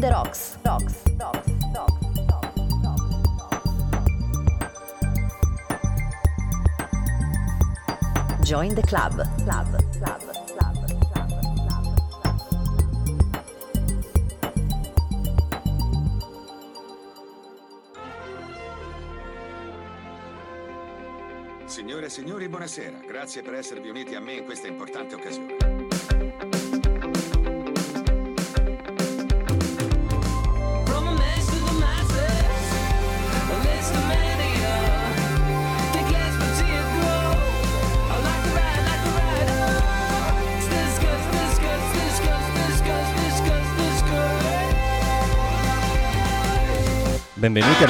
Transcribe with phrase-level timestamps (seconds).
[0.00, 2.00] the rocks, rocks, rocks, rocks.
[8.42, 9.12] Join the club,
[9.44, 10.78] club, club, club, club.
[21.66, 23.00] Signore e signori, buonasera.
[23.06, 25.79] Grazie per esservi uniti a me in questa importante occasione.
[47.40, 47.86] Benvenuti a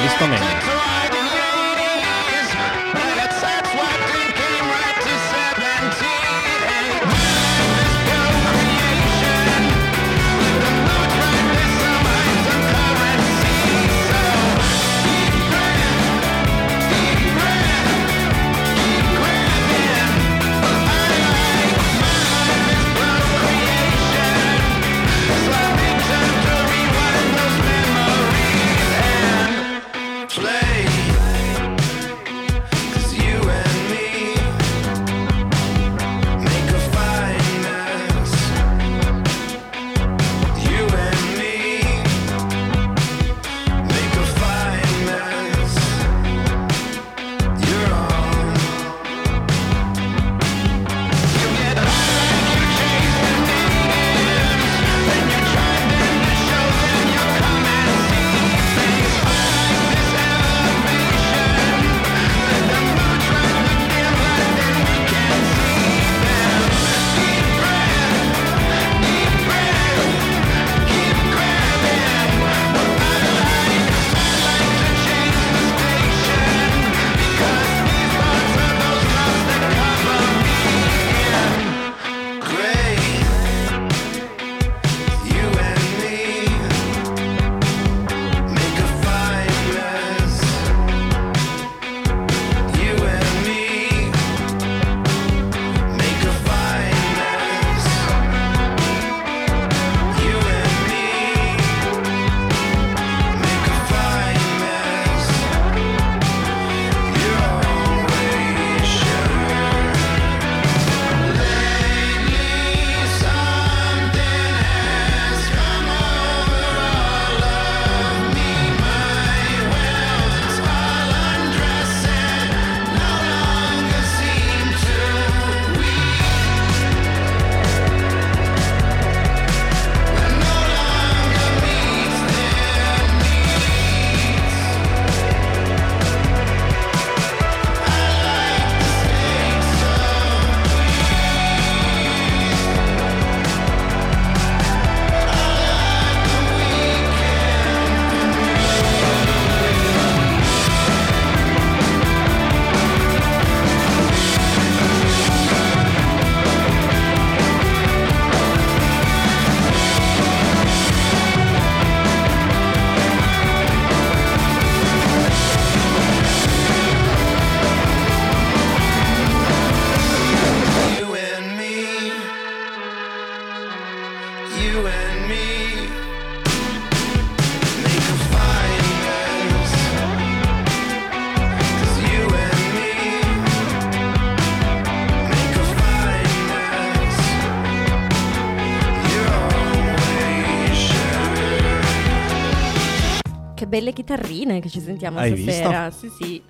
[193.81, 195.89] Che belle chitarrine che ci sentiamo Hai stasera.
[195.89, 196.41] Sì, sì.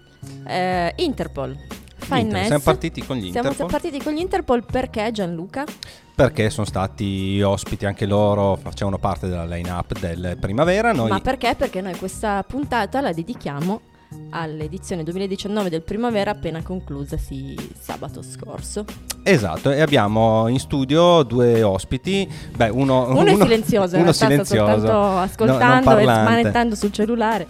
[0.46, 1.58] Eh, Interpol.
[1.96, 2.48] Fine Mess.
[2.48, 3.72] siamo partiti con gli Siamo Interpol.
[3.72, 5.64] partiti con gli Interpol perché Gianluca?
[6.14, 10.92] Perché sono stati ospiti anche loro, facevano parte della line-up del Primavera.
[10.92, 11.56] Noi Ma perché?
[11.56, 13.82] Perché noi questa puntata la dedichiamo
[14.32, 18.86] all'edizione 2019 del Primavera appena conclusasi sabato scorso.
[19.24, 22.28] Esatto, e abbiamo in studio due ospiti.
[22.56, 26.32] Beh, uno, Uno, è silenzioso, uno sta silenzioso, soltanto no- ascoltando e parlante.
[26.32, 27.48] smanettando sul cellulare.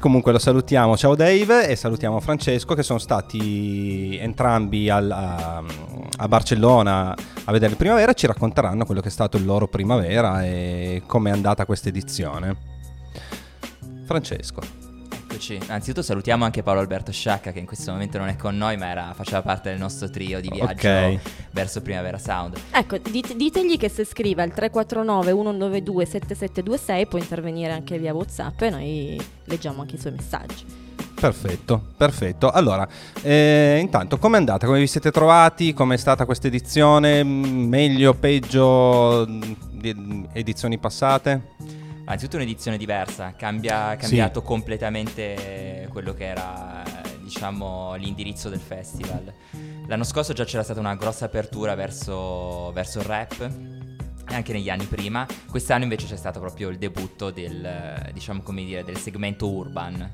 [0.00, 5.62] Comunque lo salutiamo, ciao Dave e salutiamo Francesco che sono stati entrambi al- a,
[6.18, 9.66] a Barcellona a vedere il primavera e ci racconteranno quello che è stato il loro
[9.66, 12.54] primavera e come è andata questa edizione.
[14.04, 14.60] Francesco.
[15.34, 15.58] Eccoci.
[15.66, 18.88] Anzitutto salutiamo anche Paolo Alberto Sciacca che in questo momento non è con noi ma
[18.88, 21.18] era- faceva parte del nostro trio di viaggio Ok.
[21.50, 22.56] verso Primavera Sound.
[22.70, 28.60] Ecco, dit- ditegli che se scrive al 349 192 7726 può intervenire anche via WhatsApp
[28.62, 30.82] e noi leggiamo anche i suoi messaggi.
[31.14, 32.50] Perfetto, perfetto.
[32.50, 32.86] Allora,
[33.22, 34.66] eh, intanto com'è andata?
[34.66, 35.72] Come vi siete trovati?
[35.72, 37.22] Com'è stata questa edizione?
[37.24, 39.42] Mm, Meglio, peggio mm,
[39.72, 41.52] di edizioni passate?
[42.06, 43.96] Anzitutto un'edizione diversa, cambia, ha Sì.
[43.98, 46.82] cambiato completamente quello che era
[47.22, 49.32] diciamo l'indirizzo del festival.
[49.86, 53.40] L'anno scorso già c'era stata una grossa apertura verso, verso il rap.
[53.40, 58.64] e Anche negli anni prima, quest'anno invece c'è stato proprio il debutto del, diciamo come
[58.64, 60.10] dire, del segmento urban,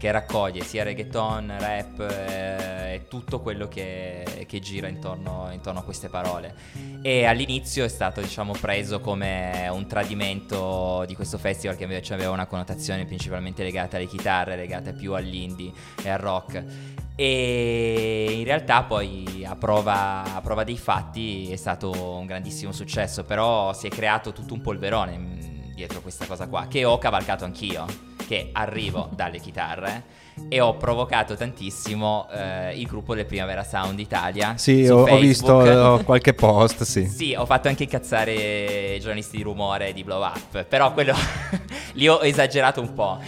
[0.00, 5.82] che raccoglie sia reggaeton, rap eh, e tutto quello che, che gira intorno, intorno a
[5.82, 6.54] queste parole.
[7.02, 12.30] E all'inizio è stato diciamo preso come un tradimento di questo festival che invece aveva
[12.30, 15.70] una connotazione principalmente legata alle chitarre, legata più all'indie
[16.02, 16.64] e al rock.
[17.14, 23.24] E in realtà poi a prova, a prova dei fatti è stato un grandissimo successo,
[23.24, 27.44] però si è creato tutto un polverone mh, dietro questa cosa qua, che ho cavalcato
[27.44, 27.84] anch'io,
[28.30, 30.18] che arrivo dalle chitarre
[30.48, 34.56] e ho provocato tantissimo eh, il gruppo del Primavera Sound Italia.
[34.56, 37.06] Sì, su ho, ho visto eh, qualche post, sì.
[37.06, 41.12] Sì, ho fatto anche incazzare i giornalisti di rumore di Blow Up, però quello
[41.94, 43.18] lì ho esagerato un po'.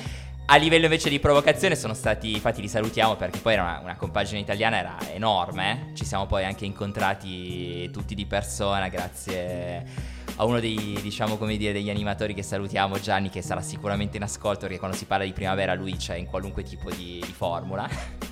[0.47, 3.97] A livello invece di provocazione sono stati, infatti li salutiamo perché poi era una, una
[3.97, 10.61] compagine italiana, era enorme, ci siamo poi anche incontrati tutti di persona grazie a uno
[10.61, 14.97] dei, diciamo dire, degli animatori che salutiamo, Gianni, che sarà sicuramente in ascolto perché quando
[14.97, 17.89] si parla di primavera lui c'è in qualunque tipo di, di formula.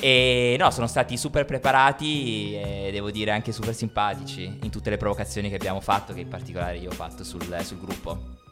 [0.00, 4.96] E no, sono stati super preparati e devo dire anche super simpatici in tutte le
[4.96, 8.47] provocazioni che abbiamo fatto, che in particolare io ho fatto sul, sul gruppo.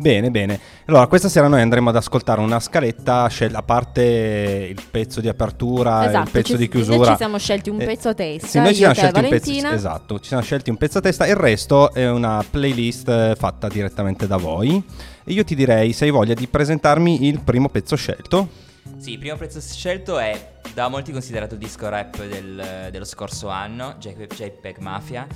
[0.00, 0.58] Bene, bene.
[0.86, 5.28] Allora, questa sera noi andremo ad ascoltare una scaletta, scel- a parte il pezzo di
[5.28, 6.96] apertura, esatto, il pezzo ci, di chiusura.
[6.96, 9.28] Noi ci siamo scelti un Eh, pezzo a testa, Sì, noi ci siamo scelti un
[9.28, 13.08] pezzo, esatto, ci siamo scelti un pezzo a testa e il resto è una playlist
[13.08, 14.82] eh, fatta direttamente da voi.
[15.22, 18.48] E io ti direi, se hai voglia di presentarmi il primo pezzo scelto.
[18.96, 23.96] Sì, il primo pezzo scelto è da molti considerato disco rap del- dello scorso anno,
[23.98, 25.26] JPEG Mafia.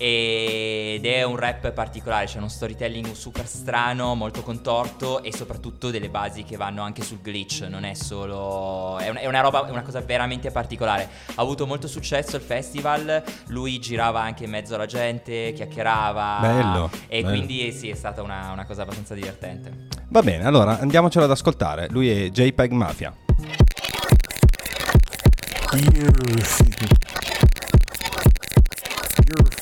[0.00, 6.08] Ed è un rap particolare, c'è uno storytelling super strano, molto contorto e soprattutto delle
[6.08, 8.96] basi che vanno anche sul glitch, non è solo...
[8.98, 11.08] è una, è una roba, è una cosa veramente particolare.
[11.34, 16.38] Ha avuto molto successo il festival, lui girava anche in mezzo alla gente, chiacchierava.
[16.40, 17.34] Bello, E bello.
[17.34, 19.88] quindi sì, è stata una, una cosa abbastanza divertente.
[20.10, 21.88] Va bene, allora andiamocelo ad ascoltare.
[21.90, 23.12] Lui è JPEG Mafia.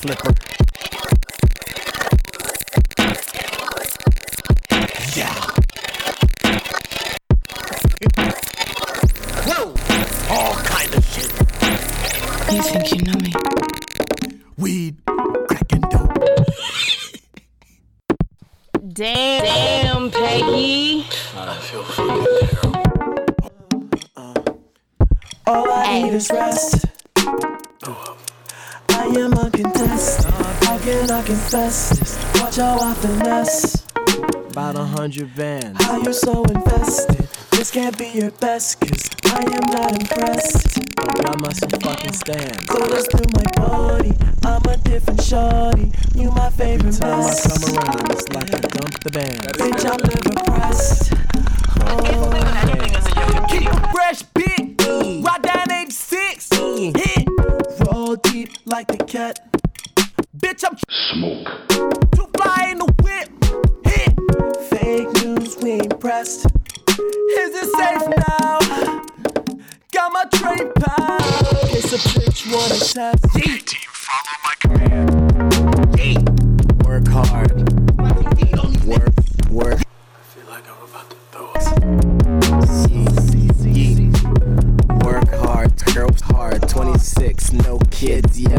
[0.04, 0.34] You're a flipper.
[5.16, 5.32] Yeah.
[9.46, 9.74] Whoa!
[10.34, 11.32] All kind of shit.
[12.52, 13.32] You think you know me?
[14.58, 14.96] Weed,
[15.48, 16.12] crack and dope.
[18.92, 21.06] Damn, Damn Peggy.
[24.16, 24.34] Uh,
[25.46, 26.86] all I need is rest.
[29.06, 30.24] I am uncontested.
[30.64, 32.18] How can I confess this?
[32.40, 33.84] Watch how I finesse.
[34.50, 35.80] About a hundred bands.
[35.84, 37.28] How you're so invested.
[37.52, 40.78] This can't be your best, cause I am not impressed.
[41.22, 42.66] Y'all must have fucking stand.
[42.66, 44.12] Close through my body.
[44.44, 45.92] I'm a different shorty.
[46.16, 47.46] You my favorite Time I mess.
[47.46, 49.38] come around, it's like I dump the band.
[49.54, 51.12] Bitch, I'm never pressed.
[51.78, 53.46] Oh.
[53.50, 54.65] Keep a fresh beat.
[60.88, 61.48] Smoke.
[61.68, 63.28] Too fly in the whip.
[63.84, 64.14] Hit.
[64.70, 66.46] Fake news, we ain't pressed.
[66.46, 68.58] Is it safe now?
[69.92, 71.18] Got my trade pal.
[71.74, 73.24] It's a bitch wanna test.
[73.34, 75.12] Team, follow my command.
[76.86, 77.55] Work hard.
[87.16, 88.58] 26, no kids, yeah.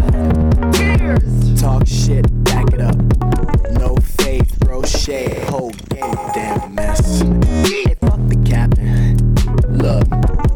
[1.60, 2.96] Talk shit, back it up.
[3.74, 5.38] No faith, bro, shade.
[5.44, 7.22] Whole game, damn mess.
[7.22, 9.36] Hey, fuck the captain.
[9.78, 10.08] Look,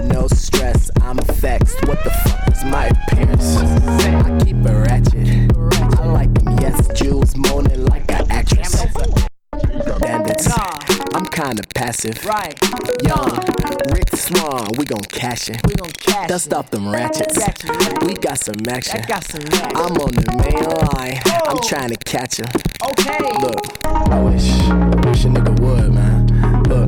[0.06, 1.86] no stress, I'm vexed.
[1.88, 3.58] What the fuck is my appearance?
[3.58, 6.00] I keep it ratchet.
[6.00, 8.84] I like them, yes, Jules moaning like an actress.
[10.00, 10.50] Bandits,
[11.14, 12.26] I'm kinda passive.
[12.26, 12.58] Right,
[13.04, 13.38] Young,
[13.94, 15.62] Rick Swan, we gon' cash it.
[16.32, 16.48] We gon' cash.
[16.48, 17.38] Dust off them ratchets.
[18.06, 19.02] We got some action.
[19.02, 19.72] I got some rap.
[19.76, 21.20] I'm on the main line.
[21.48, 21.68] I'm oh.
[21.68, 22.46] trying to catch her.
[22.92, 23.20] Okay.
[23.42, 26.28] Look, I wish, I wish a nigga would, man.
[26.64, 26.88] Look,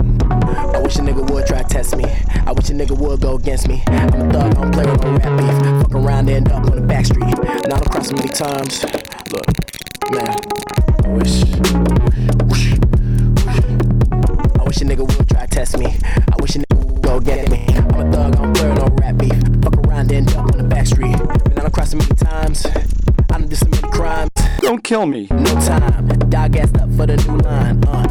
[0.76, 2.06] I wish a nigga would try test me.
[2.46, 3.84] I wish a nigga would go against me.
[3.88, 5.82] I'm a thug, I don't play with no rap beef.
[5.82, 7.38] Fuck around, and end up on the back street.
[7.68, 8.84] Now I'm crossing many times.
[9.32, 9.46] Look,
[10.12, 10.36] man,
[11.04, 11.44] I wish.
[14.60, 15.98] I wish a nigga would try to test me.
[24.84, 25.28] Kill me.
[25.32, 26.08] No time.
[26.30, 27.84] Dog ass up for the new line.
[27.86, 28.03] Uh,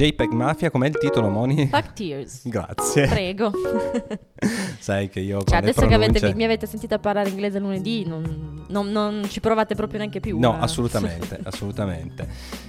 [0.00, 1.68] JPEG Mafia, com'è il titolo, Moni?
[1.70, 2.40] Fuck Tears.
[2.48, 3.06] Grazie.
[3.06, 3.50] Prego.
[4.78, 8.64] Sai che io Cioè, adesso che avete- pronunce- mi avete sentito parlare inglese lunedì, non,
[8.68, 10.38] non- non ci provate proprio neanche più.
[10.38, 10.62] No, eh.
[10.62, 12.26] assolutamente, assolutamente.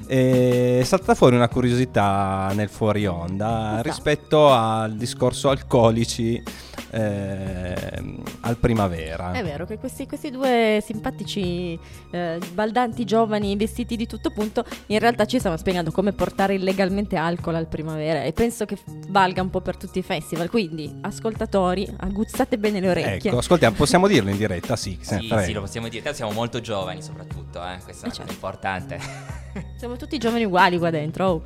[0.07, 6.43] E è saltata fuori una curiosità nel fuori onda rispetto al discorso alcolici
[6.91, 9.31] ehm, al primavera.
[9.31, 11.77] È vero che questi, questi due simpatici
[12.11, 17.15] eh, baldanti giovani vestiti di tutto punto in realtà ci stanno spiegando come portare illegalmente
[17.15, 18.77] alcol al primavera e penso che
[19.09, 20.49] valga un po' per tutti i festival.
[20.49, 23.29] Quindi, ascoltatori, aguzzate bene le orecchie.
[23.29, 24.75] Ecco, ascoltiamo, possiamo dirlo in diretta?
[24.75, 26.13] Sì, Sì, sì, lo possiamo dire.
[26.13, 27.77] Siamo molto giovani soprattutto, eh.
[27.83, 28.21] Questa è una certo.
[28.21, 29.40] cosa importante.
[29.77, 31.25] Siamo tutti giovani uguali qua dentro.
[31.27, 31.41] oh.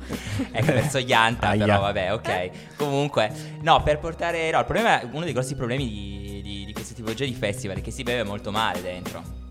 [0.52, 1.64] ecco, verso Yanta, Aia.
[1.64, 2.50] però vabbè, ok.
[2.76, 3.30] Comunque,
[3.62, 4.50] no, per portare...
[4.50, 7.80] No, il problema, uno dei grossi problemi di, di, di questa tipologia di festival è
[7.82, 9.44] che si beve molto male dentro.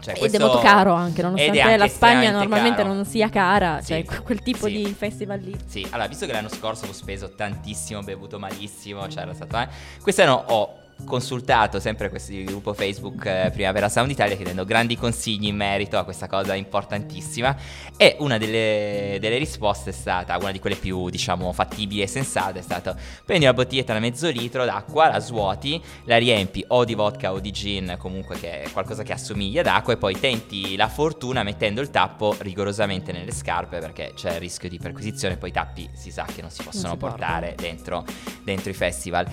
[0.00, 2.94] Cioè, Ed questo- è molto caro anche, ed nonostante anche la Spagna normalmente caro.
[2.94, 4.72] non sia cara, Sì, cioè que- quel tipo sì.
[4.82, 5.54] di festival lì.
[5.66, 9.58] Sì, allora, visto che l'anno scorso ho speso tantissimo, ho bevuto malissimo, c'era stato...
[9.58, 9.68] eh,
[10.00, 15.56] quest'anno ho consultato sempre questo gruppo Facebook eh, Primavera Sound Italia chiedendo grandi consigli in
[15.56, 17.56] merito a questa cosa importantissima
[17.96, 22.60] e una delle, delle risposte è stata, una di quelle più diciamo fattibili e sensate,
[22.60, 26.94] è stata prendi una bottiglietta da mezzo litro d'acqua, la svuoti, la riempi o di
[26.94, 30.88] vodka o di gin, comunque che è qualcosa che assomiglia d'acqua e poi tenti la
[30.88, 35.52] fortuna mettendo il tappo rigorosamente nelle scarpe perché c'è il rischio di perquisizione, poi i
[35.52, 38.04] tappi si sa che non si possono si portare dentro,
[38.42, 39.26] dentro i festival.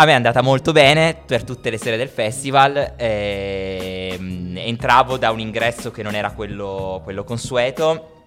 [0.00, 2.94] A me è andata molto bene per tutte le sere del festival.
[2.96, 8.22] ehm, entravo da un ingresso che non era quello, quello consueto.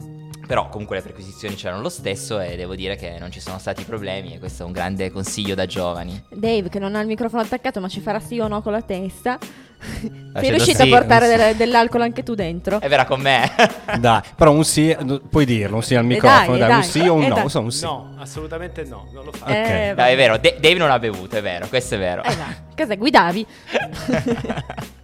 [0.45, 3.85] Però comunque le perquisizioni c'erano lo stesso e devo dire che non ci sono stati
[3.85, 6.21] problemi e questo è un grande consiglio da giovani.
[6.29, 8.81] Dave che non ha il microfono attaccato ma ci farà sì o no con la
[8.81, 9.39] testa.
[10.39, 11.35] Sei riuscito da a sì, portare sì.
[11.37, 12.79] del- dell'alcol anche tu dentro?
[12.79, 13.51] È vera con me.
[13.99, 14.95] Dai, però un sì,
[15.29, 17.23] puoi dirlo, un sì al Eh microfono, dai, dai, eh un dai, sì o un
[17.23, 17.49] eh no, dai.
[17.49, 17.83] so, un sì.
[17.85, 19.45] No, assolutamente no, non lo fa.
[19.45, 19.51] Ok.
[19.51, 20.09] Eh, vabbè.
[20.11, 22.23] è vero, Da- Dave non ha bevuto, è vero, questo è vero.
[22.23, 22.55] Eh, dai.
[22.75, 23.45] Cos'è, guidavi?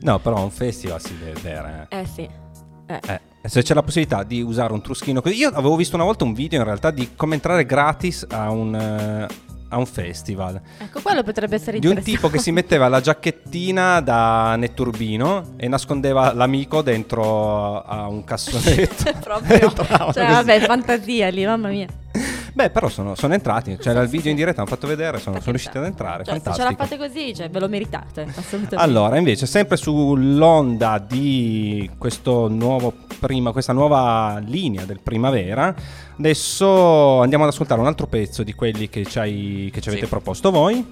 [0.00, 1.86] No, però un festival si deve bere.
[1.90, 2.28] eh sì.
[2.88, 3.00] Eh.
[3.42, 5.34] Eh, se c'è la possibilità di usare un truschino così.
[5.36, 8.74] Io avevo visto una volta un video in realtà di come entrare gratis a un,
[8.74, 9.26] eh,
[9.68, 10.60] a un festival.
[10.78, 15.68] Ecco, quello potrebbe essere Di un tipo che si metteva la giacchettina da netturbino e
[15.68, 19.12] nascondeva l'amico dentro a un cassonetto.
[19.20, 19.72] Proprio.
[20.12, 21.86] Cioè, vabbè, fantasia lì, mamma mia.
[22.56, 23.76] Beh, però sono, sono entrati.
[23.76, 26.24] C'era il video in diretta, hanno fatto vedere, sono, sono riusciti ad entrare.
[26.24, 28.76] Cioè, se ce la fate così, cioè, ve lo meritate, assolutamente.
[28.76, 35.74] Allora, invece, sempre sull'onda di questo nuovo prima, questa nuova linea del primavera,
[36.18, 40.06] adesso andiamo ad ascoltare un altro pezzo di quelli che che ci avete Sì.
[40.06, 40.82] proposto voi.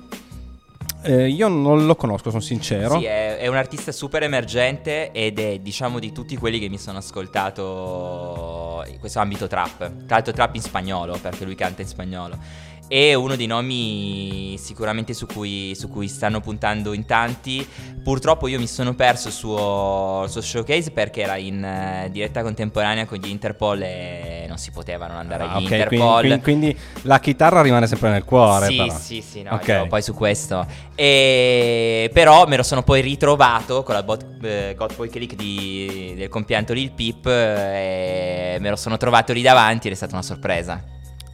[1.07, 2.99] Eh, io non lo conosco, sono sincero.
[2.99, 6.79] Sì, è, è un artista super emergente ed è, diciamo, di tutti quelli che mi
[6.79, 9.77] sono ascoltato in questo ambito trap.
[9.79, 12.39] Tra l'altro trap in spagnolo, perché lui canta in spagnolo.
[12.87, 17.67] È uno dei nomi sicuramente su cui, su cui stanno puntando in tanti.
[18.05, 22.43] Purtroppo io mi sono perso il suo, il suo showcase perché era in eh, diretta
[22.43, 26.21] contemporanea con gli Interpol e non si poteva non andare Ah, agli ok, Interpol.
[26.21, 28.67] quindi, quindi- la chitarra rimane sempre nel cuore.
[28.67, 28.99] Sì, però.
[28.99, 29.69] sì, sì, no, Ok.
[29.69, 30.67] io poi su questo.
[30.95, 32.11] E...
[32.13, 36.29] Però me lo sono poi ritrovato con la bot, eh, God Boy Click di- del
[36.29, 40.83] compianto Lil Peep e me lo sono trovato lì davanti ed è stata una sorpresa.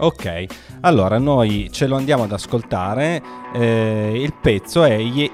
[0.02, 0.44] Ok,
[0.80, 3.22] allora noi ce lo andiamo ad ascoltare.
[3.54, 5.30] eh, il pezzo è, Ye-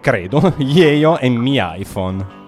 [0.00, 2.44] credo, Yeyo e mi iPhone.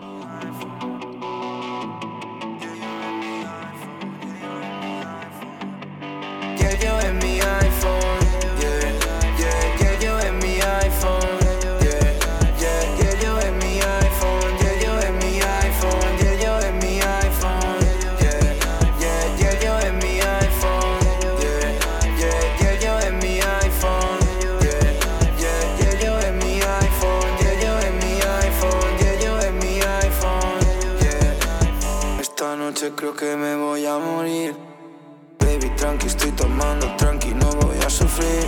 [32.81, 34.55] noche creo que me voy a morir.
[35.41, 38.47] Baby, tranqui, estoy tomando tranqui, no voy a sufrir.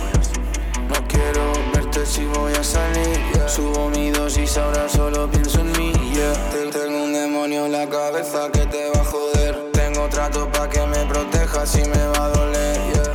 [0.87, 3.17] No quiero verte si voy a salir.
[3.33, 3.49] Yeah.
[3.49, 5.91] Subo mi dosis, ahora solo pienso en mí.
[6.13, 6.71] Yeah.
[6.71, 9.71] Tengo un demonio en la cabeza que te va a joder.
[9.73, 12.77] Tengo trato pa' que me proteja si me va a doler.
[12.93, 13.11] Yeah.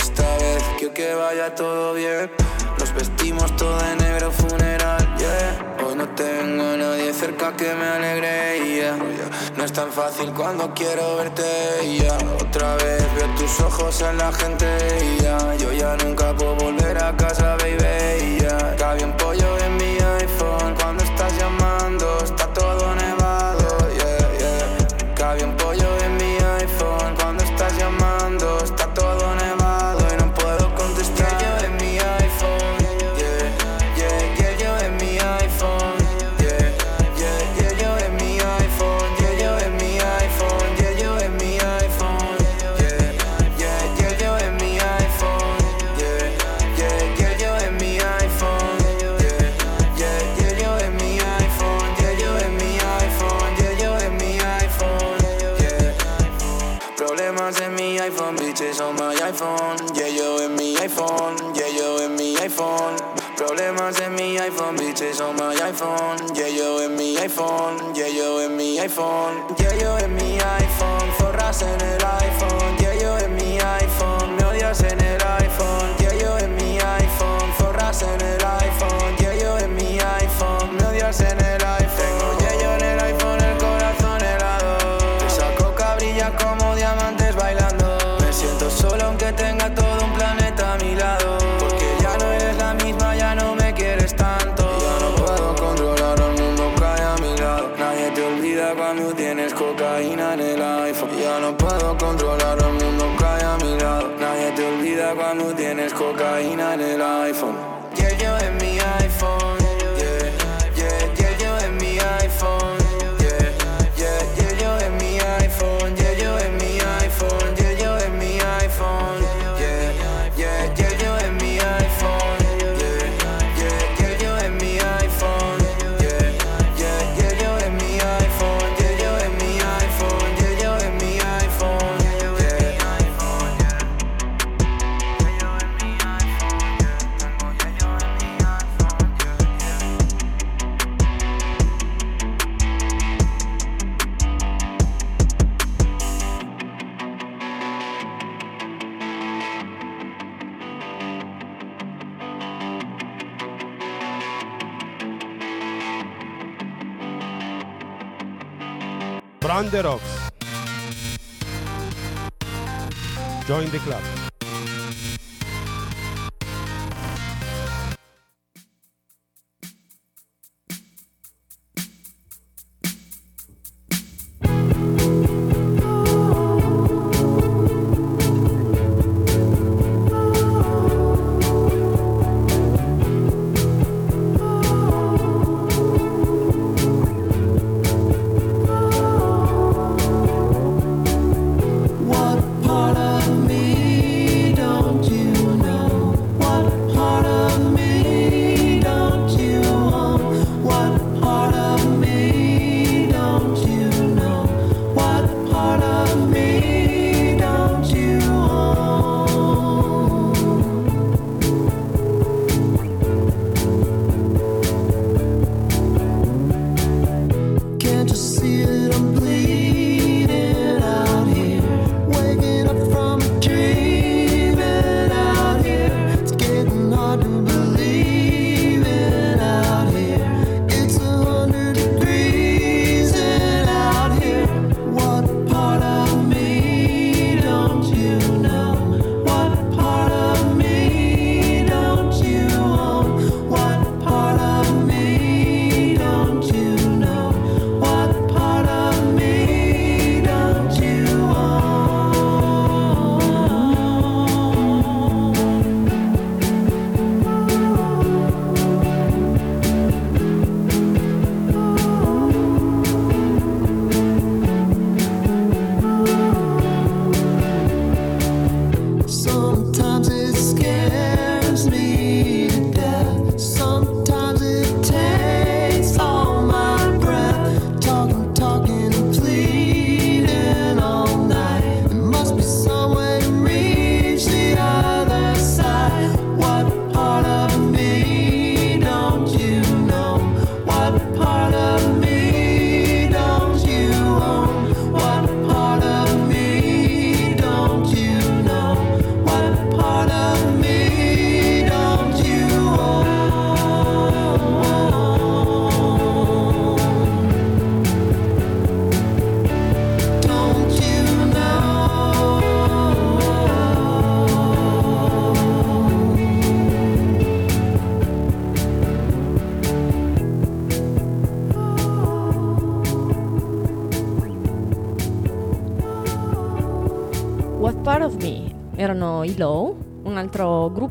[0.00, 2.30] Esta vez quiero que vaya todo bien.
[2.78, 5.02] Nos vestimos todo de negro funeral.
[5.84, 8.36] Hoy no tengo a nadie cerca que me alegre.
[9.56, 11.42] No es tan fácil cuando quiero verte
[11.98, 12.14] ya.
[12.42, 14.66] Otra vez veo tus ojos en la gente
[15.02, 15.54] y ya.
[15.56, 18.76] Yo ya nunca puedo volver a casa, baby, ya.
[18.76, 19.35] Cabe un pollo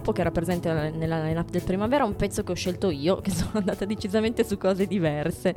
[0.05, 3.31] gruppo che era presente nella- line-up del Primavera, un pezzo che ho scelto io, che
[3.31, 5.55] sono andata decisamente su cose diverse.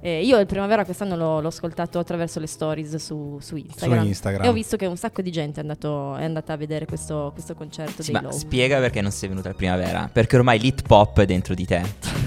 [0.00, 4.06] Eh, io il Primavera quest'anno l'ho, l'ho ascoltato attraverso le stories su, su Instagram, Su
[4.06, 4.44] Instagram.
[4.44, 7.30] e ho visto che un sacco di gente è, andato, è andata a vedere questo,
[7.32, 8.36] questo concerto Sì, dei ma Low.
[8.36, 10.08] spiega perché non sei venuta al primavera.
[10.12, 11.82] Perché ormai l'hit pop è dentro di te.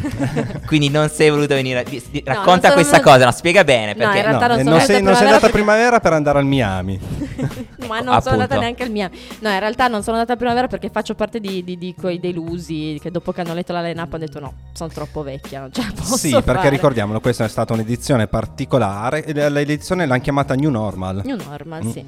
[0.65, 1.79] Quindi non sei voluta venire.
[1.79, 3.93] a- di- di- No, racconta non sono questa venuta- cosa, no, spiega bene.
[3.93, 5.45] No, Perché in realtà No, non eh, sono non sei, andata non sei a andata
[5.47, 6.99] a primavera per andare al Miami.
[7.89, 9.09] Ma non sono andata neanche al mio.
[9.39, 12.19] No, in realtà non sono andata al primavera perché faccio parte di, di- di quei
[12.19, 15.71] delusi che dopo che hanno letto la line-up hanno detto no, sono troppo vecchia, non
[15.71, 16.69] ce la posso sì, perché fare.
[16.69, 19.23] ricordiamolo, questa è stata un'edizione particolare.
[19.49, 21.21] L'edizione l'hanno chiamata New Normal.
[21.25, 21.89] New normal, Mm.
[21.91, 22.05] sì.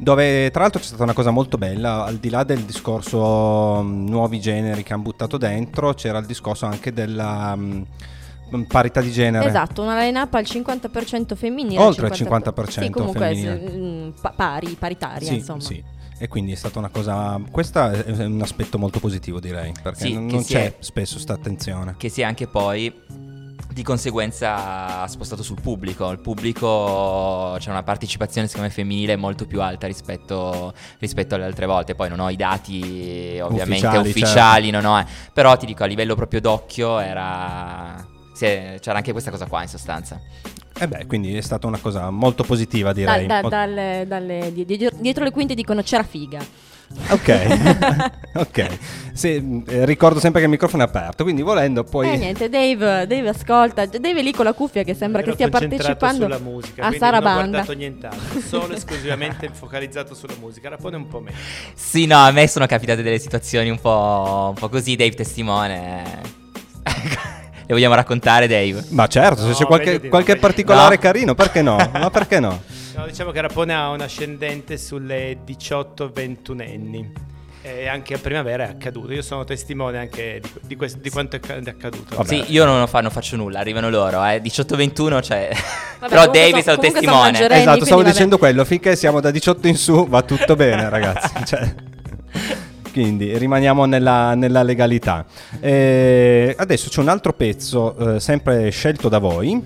[0.00, 4.06] Dove tra l'altro c'è stata una cosa molto bella, al di là del discorso mm,
[4.08, 7.82] nuovi generi che hanno buttato dentro, c'era il discorso anche della mm,
[8.66, 9.46] parità di genere.
[9.48, 11.80] Esatto, una line-up al 50% femminile.
[11.82, 13.62] Oltre al al 50% Sì, comunque femminile.
[13.66, 15.60] s- mm, pa- pari, paritaria, Sì, insomma.
[15.60, 15.82] sì.
[16.20, 17.40] E quindi è stata una cosa.
[17.50, 19.72] Questo è un aspetto molto positivo, direi.
[19.80, 21.94] Perché Sì, non che non c'è è- spesso sta attenzione.
[21.96, 22.92] che si è anche poi
[23.70, 26.10] di conseguenza spostato sul pubblico.
[26.10, 31.66] Il pubblico c'è una partecipazione secondo me femminile molto più alta rispetto, rispetto alle altre
[31.66, 31.94] volte.
[31.94, 35.06] Poi non ho i dati ovviamente Ufficiali, ufficiali, non ho, eh.
[35.32, 38.04] però ti dico a livello proprio d'occhio era...
[38.38, 38.46] sì,
[38.80, 40.20] c'era anche questa cosa qua in sostanza.
[40.78, 43.26] E beh, quindi è stata una cosa molto positiva, Da- direi.
[43.26, 46.38] da- Mo- dalle- dalle- di- di- dietro le quinte dicono c'era figa.
[47.10, 47.28] Ok,
[48.36, 48.78] ok.
[49.12, 52.08] Sì, eh, ricordo sempre che il microfono è aperto, quindi volendo poi...
[52.12, 55.34] Eh niente, Dave, Dave ascolta, Dave è lì con la cuffia che sembra che Ero
[55.34, 57.34] stia concentrato partecipando sulla musica, a quindi Sarabanda.
[57.34, 60.68] Non ho guardato nient'altro, solo esclusivamente focalizzato sulla musica.
[60.68, 61.36] Rapone un po' meno.
[61.74, 66.36] Sì, no, a me sono capitate delle situazioni un po', un po' così, Dave testimone.
[67.68, 68.82] Le vogliamo raccontare, Dave?
[68.92, 71.00] Ma certo, se No, c'è meglio qualche, di qualche particolare No.
[71.02, 71.76] carino, perché no?
[71.92, 72.62] Ma perché no?
[72.98, 77.12] No, diciamo che Rapone ha un ascendente sulle 18-21 anni.
[77.62, 79.12] E anche a primavera è accaduto.
[79.12, 82.16] Io sono testimone anche di, di quest- di quanto è acca- è accaduto.
[82.16, 82.26] Vabbè.
[82.28, 84.40] Sì, io non, fa- non faccio nulla, arrivano loro, eh.
[84.42, 85.50] 18-21, cioè...
[86.00, 87.30] Vabbè, Però so- è sono testimone.
[87.38, 88.10] esatto, stavo vabbè.
[88.12, 91.44] dicendo quello, finché siamo da 18 in su va tutto bene ragazzi.
[91.44, 91.74] Cioè,
[93.02, 95.24] quindi rimaniamo nella, nella legalità.
[95.60, 99.64] Eh, adesso c'è un altro pezzo, eh, sempre scelto da voi.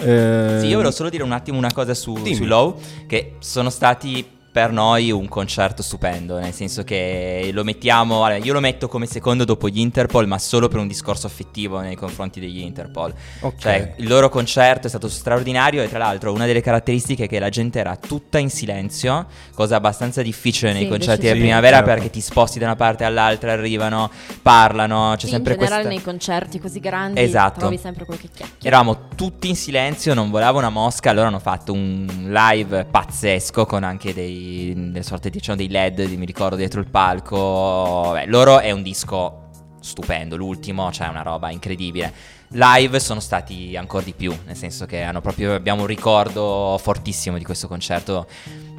[0.00, 2.34] Eh, Sì, io volevo solo dire un attimo una cosa su, Dimmi.
[2.34, 8.24] su Low, che sono stati per noi un concerto stupendo, nel senso che lo mettiamo,
[8.24, 11.78] allora, io lo metto come secondo dopo gli Interpol, ma solo per un discorso affettivo
[11.80, 13.14] nei confronti degli Interpol.
[13.40, 13.58] Ok.
[13.58, 17.38] Cioè, il loro concerto è stato straordinario e tra l'altro una delle caratteristiche è che
[17.38, 21.92] la gente era tutta in silenzio, cosa abbastanza difficile nei Sì, concerti di primavera certo.
[21.92, 24.10] perché ti sposti da una parte all'altra, arrivano,
[24.42, 26.02] parlano, c'è Sì, sempre in generale questa...
[26.02, 27.60] nei concerti così grandi Esatto.
[27.60, 28.76] trovi sempre quel che chiacchiera.
[28.76, 33.84] Eravamo tutti in silenzio, non volava una mosca, allora hanno fatto un live pazzesco con
[33.84, 34.37] anche dei,
[34.74, 38.10] delle sorte diciamo, dei LED, mi ricordo, dietro il palco.
[38.12, 42.12] Beh, loro è un disco stupendo, l'ultimo, cioè una roba incredibile.
[42.50, 47.44] Live sono stati ancora di più, nel senso che proprio, abbiamo un ricordo fortissimo di
[47.44, 48.26] questo concerto,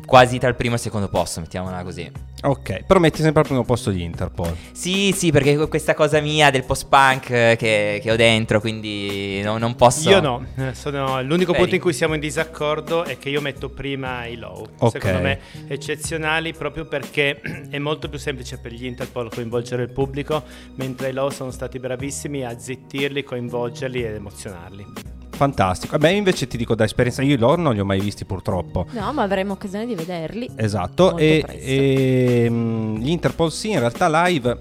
[0.09, 2.11] quasi tra il primo e il secondo posto, mettiamola così.
[2.41, 4.55] Ok, però metti sempre al primo posto gli Interpol.
[4.71, 9.57] Sì, sì, perché questa cosa mia del post-punk eh, che, che ho dentro, quindi no-
[9.59, 10.09] non posso...
[10.09, 11.57] Io no, eh, sono- l'unico Vedi.
[11.57, 14.67] punto in cui siamo in disaccordo è che io metto prima i low.
[14.79, 14.91] Ok.
[14.91, 20.43] Secondo me eccezionali proprio perché è molto più semplice per gli Interpol coinvolgere il pubblico,
[20.75, 25.17] mentre i low sono stati bravissimi a zittirli, coinvolgerli ed emozionarli.
[25.39, 25.97] Fantastico.
[25.97, 28.87] Beh, invece ti dico da esperienza, io loro non li ho mai visti purtroppo.
[28.91, 30.49] No, ma avremo occasione di vederli.
[30.53, 34.59] Esatto, e, e, mm, gli Interpol sì, in realtà live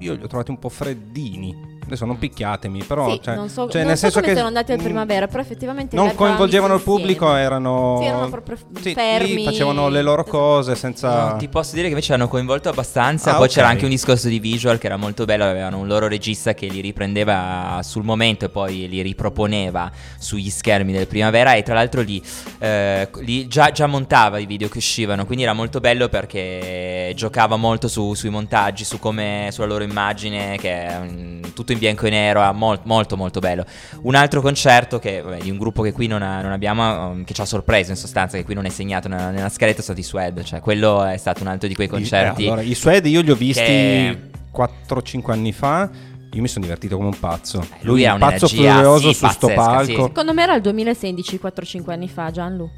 [0.00, 1.77] io li ho trovati un po' freddini.
[1.88, 4.32] Adesso non picchiatemi, però Sì, cioè, non so, cioè, non nel so senso come che
[4.34, 7.42] siano andati al mm, primavera, però effettivamente non coinvolgevano il pubblico, insieme.
[7.42, 9.34] erano, Sì, erano proprio sì, fermi.
[9.36, 10.36] lì facevano le loro Esatto.
[10.38, 13.32] cose senza No, ti posso dire che invece hanno coinvolto abbastanza.
[13.32, 13.52] Ah, Poi ok.
[13.52, 15.44] c'era anche un discorso di visual che era molto bello.
[15.44, 20.92] Avevano un loro regista che li riprendeva sul momento e poi li riproponeva sugli schermi
[20.92, 21.54] del primavera.
[21.54, 22.22] E tra l'altro li,
[22.58, 25.24] eh, li già, già montava i video che uscivano.
[25.24, 30.56] Quindi era molto bello perché giocava molto su- sui montaggi, su come, sulla loro immagine,
[30.58, 32.40] che è mm, tutto in bianco e nero.
[32.40, 33.64] Era mol- molto, molto bello.
[34.02, 37.24] Un altro concerto che, vabbè, di un gruppo che qui non, ha- non abbiamo, um,
[37.24, 39.96] che ci ha sorpreso in sostanza, che qui non è segnato nella, nella scaletta, sono
[39.96, 40.42] stati i Swed.
[40.44, 42.44] Cioè, quello è stato un altro di quei concerti.
[42.44, 45.88] Eh, allora, i Suedi io li ho visti che- 4-5 anni fa.
[46.32, 47.66] Io mi sono divertito come un pazzo.
[47.82, 50.06] lui ha un pazzo furioso sì, su sto pazzesca, palco.
[50.08, 52.70] Secondo me era il 2016, 4-5 anni fa, Gianlu.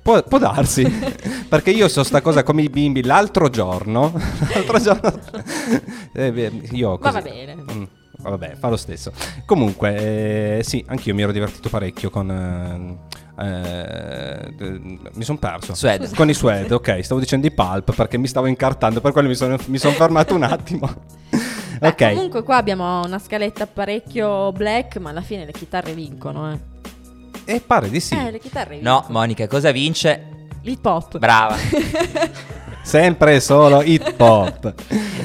[0.00, 0.88] Può, può darsi,
[1.48, 4.12] perché io so sta cosa come i bimbi l'altro giorno.
[4.54, 5.12] l'altro giorno.
[6.14, 7.12] eh, beh, io Ma così.
[7.12, 7.56] va bene.
[7.56, 7.82] Mm,
[8.20, 9.12] vabbè, fa lo stesso.
[9.44, 15.72] Comunque, eh, sì, anch'io mi ero divertito parecchio con, eh, Eh, d- mi sono perso.
[15.72, 16.10] Suede.
[16.16, 17.04] Con i Suede, ok.
[17.04, 20.34] Stavo dicendo i Pulp perché mi stavo incartando, per quello mi sono, mi sono fermato
[20.34, 20.92] un attimo.
[21.78, 22.08] Beh, ok.
[22.14, 26.58] Comunque qua abbiamo una scaletta parecchio black, ma alla fine le chitarre vincono, eh.
[27.44, 28.16] E pare di sì.
[28.16, 28.94] Eh, le chitarre vincono.
[29.02, 30.48] No, Monica, cosa vince?
[30.62, 31.18] L'hip hop.
[31.18, 31.54] Brava.
[32.88, 34.72] Sempre e solo hip hop.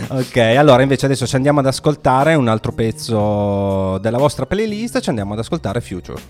[0.09, 4.99] ok, allora invece adesso ci andiamo ad ascoltare un altro pezzo della vostra playlist.
[4.99, 6.21] Ci andiamo ad ascoltare Future.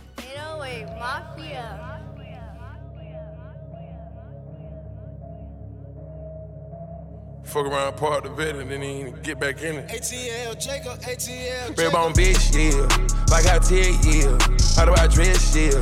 [7.46, 9.90] Fuck around, park the vet, and then even get back in it.
[9.90, 11.76] ATL, Jacob, ATL.
[11.76, 12.86] Red bone bitch, yeah.
[13.32, 14.38] Like I tell, yeah.
[14.76, 15.80] How do I dress, yeah.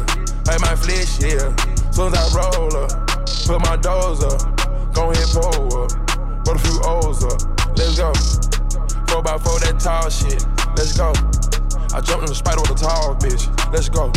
[0.48, 1.54] Like my flesh, yeah.
[1.92, 4.71] Soon as I roll up, put my doors up.
[4.94, 5.92] Go ahead, pull up.
[6.44, 7.40] Put a few O's up.
[7.78, 8.12] Let's go.
[9.08, 10.46] Four by four, that tall shit.
[10.76, 11.14] Let's go.
[11.96, 13.48] I jumped in the spider with a tall bitch.
[13.72, 14.12] Let's go.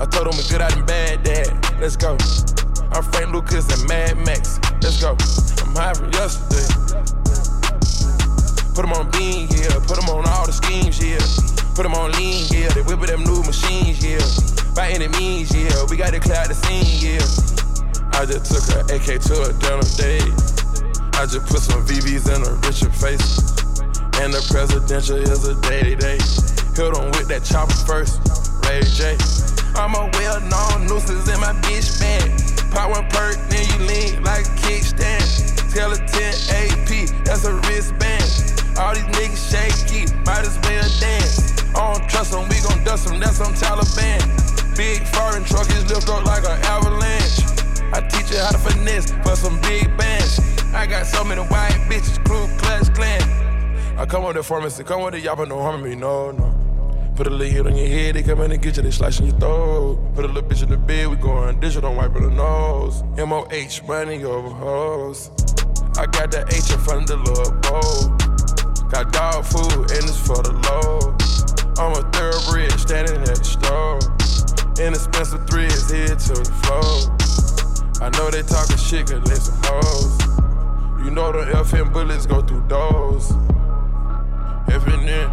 [0.00, 1.48] I told him we good out bad dad.
[1.80, 2.16] Let's go.
[2.92, 4.60] I'm Frank Lucas and Mad Max.
[4.82, 5.16] Let's go.
[5.64, 6.68] I'm high from yesterday.
[8.76, 9.80] Put them on bean, yeah.
[9.88, 11.18] Put them on all the schemes, yeah.
[11.74, 12.68] Put them on lean, yeah.
[12.68, 14.20] They whip whipping them new machines, yeah.
[14.74, 15.84] By any means, yeah.
[15.88, 17.55] We got to clear out the scene, yeah.
[18.16, 20.32] I just took her AK to a dinner date.
[21.20, 23.44] I just put some VVs in her Richard face.
[24.24, 26.16] And the presidential is a day day.
[26.72, 28.24] Hit on with that chopper first,
[28.64, 29.20] Ray J.
[29.76, 32.32] I'm a well known nuisance in my bitch band.
[32.72, 35.28] Pop perk, then you lean like a kickstand.
[35.76, 36.08] Tell a 10
[36.56, 38.24] AP, that's a wristband.
[38.80, 41.52] All these niggas shaky, might as well dance.
[41.76, 44.24] I don't trust them, we gon' dust them, that's some Taliban.
[44.74, 47.55] Big foreign truck is lift up like an avalanche.
[47.92, 50.40] I teach you how to finesse for some big bands.
[50.74, 53.22] I got so many white bitches, crew, clutch, clan.
[53.98, 56.52] I come with the pharmacy, come with the y'all, but no harm me, no, no.
[57.14, 59.20] Put a little hit on your head, they come in and get you, they slice
[59.20, 59.98] in your throat.
[60.14, 63.02] Put a little bitch in the bed, we going digital, don't wipe her the nose.
[63.16, 65.30] M-O-H, money over hoes.
[65.96, 68.90] I got the H in front of the little bowl.
[68.90, 71.16] Got dog food, and it's for the low.
[71.78, 73.98] I'm a thoroughbred, standing at the store.
[74.84, 77.25] Inexpensive threads, head to the floor.
[77.98, 80.20] I know they talking shit, cause they some hoes.
[81.02, 83.30] You know the FN bullets go through doors.
[84.68, 85.32] FNN,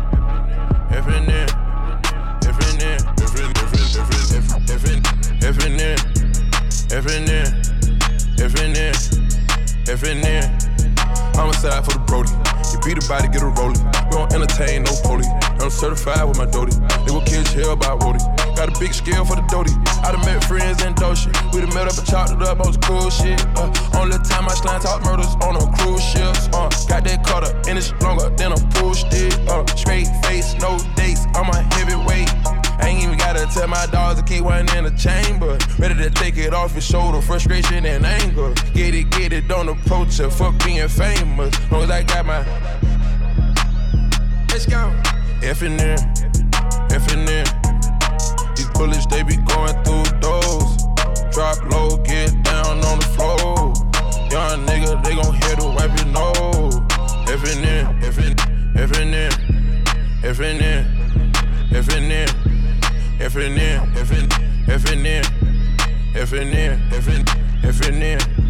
[0.89, 1.47] FNN,
[2.39, 3.73] FNN, FNN,
[5.41, 5.97] FNN,
[6.89, 7.53] FNN,
[8.37, 8.93] FNN,
[9.85, 11.35] FNN.
[11.35, 12.31] Homicide for the Brody.
[12.71, 13.83] You beat a body, get a rolling.
[14.07, 15.27] We don't entertain no police.
[15.59, 16.75] I'm certified with my Doty.
[17.05, 18.42] They will kill hell about Wody.
[18.63, 19.75] Got a big scale for the Doty.
[20.07, 21.27] I done met friends in Doshi.
[21.51, 23.35] We done met up and chopped it up on some cool shit.
[23.59, 23.67] Uh,
[23.99, 26.47] only time I slime talk murders on them cruise ships.
[26.55, 29.35] Uh, got that cutter and it's longer than a push stick.
[29.51, 31.27] Uh, straight face, no dates.
[31.35, 32.31] I'm a heavyweight.
[32.79, 35.59] I ain't even gotta tell my dogs to keep one in the chamber.
[35.77, 38.53] Ready to take it off his shoulder, frustration and anger.
[38.71, 40.29] Get it, get it, don't approach her.
[40.29, 41.51] Fuck being famous.
[41.69, 42.39] Long as I got my.
[44.47, 44.87] Let's go.
[45.43, 45.99] F and N,
[46.91, 47.62] F.
[48.73, 50.77] These bullets, they be going through doors.
[51.31, 53.73] Drop low, get down on the floor.
[54.31, 56.77] Young nigga, they gon' hit to wipe your nose.
[57.29, 58.39] F and N, F and
[58.75, 59.33] F and N,
[60.23, 60.83] F and N,
[61.69, 62.01] F and
[65.05, 65.27] N,
[66.15, 66.89] F and N,
[67.63, 68.42] F and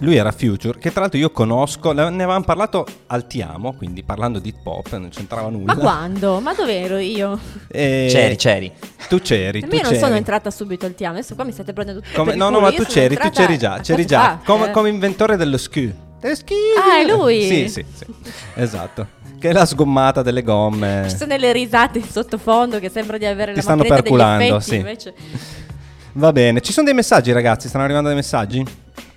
[0.00, 4.02] Lui era Future, che tra l'altro io conosco, ne avevamo parlato al Ti Amo, quindi
[4.02, 5.74] parlando di hip hop, non c'entrava nulla.
[5.74, 6.38] Ma quando?
[6.40, 7.38] Ma dove ero io?
[7.68, 8.72] E- C'eri, c'eri.
[9.08, 10.02] Tu c'eri, tu Ma io non c'eri.
[10.02, 12.72] sono entrata subito al tiamo, adesso qua mi state prendendo tutto Come- no, no, ma
[12.72, 15.90] tu c'eri, tu c'eri già, c'eri già, come, come inventore dello SKU.
[16.22, 17.42] Ah, è lui?
[17.42, 18.04] Sì, sì, sì,
[18.54, 19.06] esatto.
[19.38, 21.06] Che è la sgommata delle gomme.
[21.08, 24.16] Ci sono delle risate in sottofondo che sembra di avere Ti la stanno macchinetta degli
[24.18, 24.76] perculando, effetti, sì.
[24.76, 25.14] invece...
[26.12, 28.64] Va bene, ci sono dei messaggi ragazzi, stanno arrivando dei messaggi?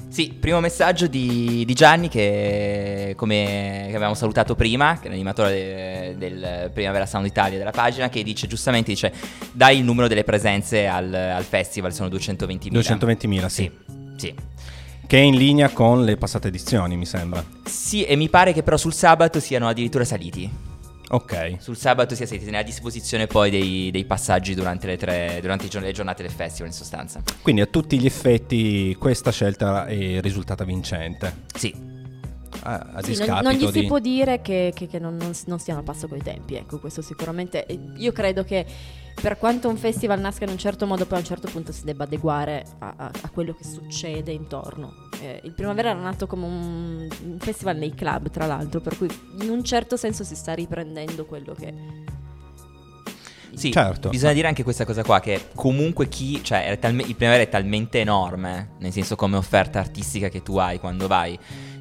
[0.09, 5.51] Sì, primo messaggio di, di Gianni che, come che avevamo salutato prima, che è l'animatore
[5.51, 9.13] de- del Primavera Sound Italia della pagina, che dice giustamente, dice,
[9.51, 12.71] dai il numero delle presenze al, al festival, sono 220.000.
[12.71, 13.71] 220.000, sì.
[14.15, 14.33] Sì.
[15.05, 17.43] Che è in linea con le passate edizioni, mi sembra.
[17.65, 20.68] Sì, e mi pare che però sul sabato siano addirittura saliti.
[21.11, 21.55] Ok.
[21.59, 25.65] Sul sabato sia ne ha a disposizione poi dei, dei passaggi durante, le, tre, durante
[25.65, 27.21] i giorni- le giornate del festival in sostanza.
[27.41, 31.43] Quindi a tutti gli effetti questa scelta è risultata vincente.
[31.55, 31.73] Sì.
[32.61, 33.87] A, a Sì, non, discapito non gli si di...
[33.87, 37.01] può dire che, che- che non, non, non stiano a passo coi tempi, ecco, questo
[37.01, 37.65] sicuramente.
[37.65, 38.65] e Io credo che
[39.21, 41.83] per quanto un festival nasca in un certo modo, poi a un certo punto si
[41.83, 45.07] debba adeguare a, a- a quello che succede intorno.
[45.21, 49.07] Eh, il Primavera era nato come un, un festival nei club, tra l'altro, per cui
[49.41, 51.73] in un certo senso si sta riprendendo quello che...
[53.55, 54.09] Sì, Certo.
[54.09, 57.99] bisogna dire anche questa cosa qua, che comunque chi, cioè talme- il primavera è talmente
[57.99, 61.37] enorme, nel senso come offerta artistica che tu hai quando vai,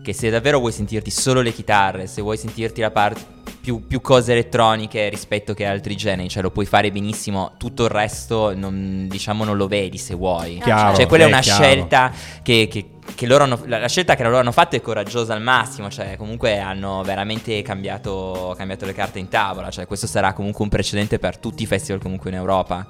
[0.09, 3.21] che se davvero vuoi sentirti solo le chitarre, se vuoi sentirti la parte
[3.61, 7.91] più, più cose elettroniche rispetto che altri generi, cioè lo puoi fare benissimo, tutto il
[7.91, 10.61] resto non, diciamo non lo vedi se vuoi.
[10.63, 11.63] Chiaro, cioè quella è è una chiaro.
[11.63, 15.35] scelta che, che- che loro hanno, la, la scelta che loro hanno fatto è coraggiosa
[15.35, 20.33] al massimo, cioè comunque hanno veramente cambiato, cambiato le carte in tavola, cioè questo sarà
[20.33, 22.87] comunque un precedente per tutti i festival comunque in Europa,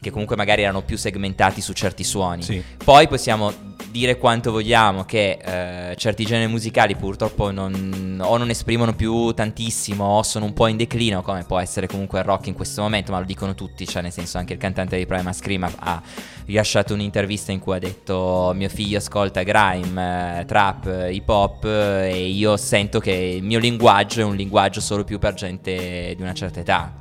[0.00, 2.42] che comunque magari erano più segmentati su certi suoni.
[2.42, 2.62] Sì.
[2.82, 3.52] Poi possiamo
[3.90, 10.04] dire quanto vogliamo che eh, certi generi musicali purtroppo non, o non esprimono più tantissimo
[10.04, 13.12] o sono un po' in declino, come può essere comunque il rock in questo momento,
[13.12, 16.02] ma lo dicono tutti, cioè nel senso anche il cantante di Prima Scream ha- ha
[16.46, 21.64] rilasciato un'intervista in cui ha detto mio figlio ascolta grime, eh, trap, eh, hip hop
[21.64, 26.14] eh, e io sento che il mio linguaggio è un linguaggio solo più per gente
[26.16, 27.00] di una certa età.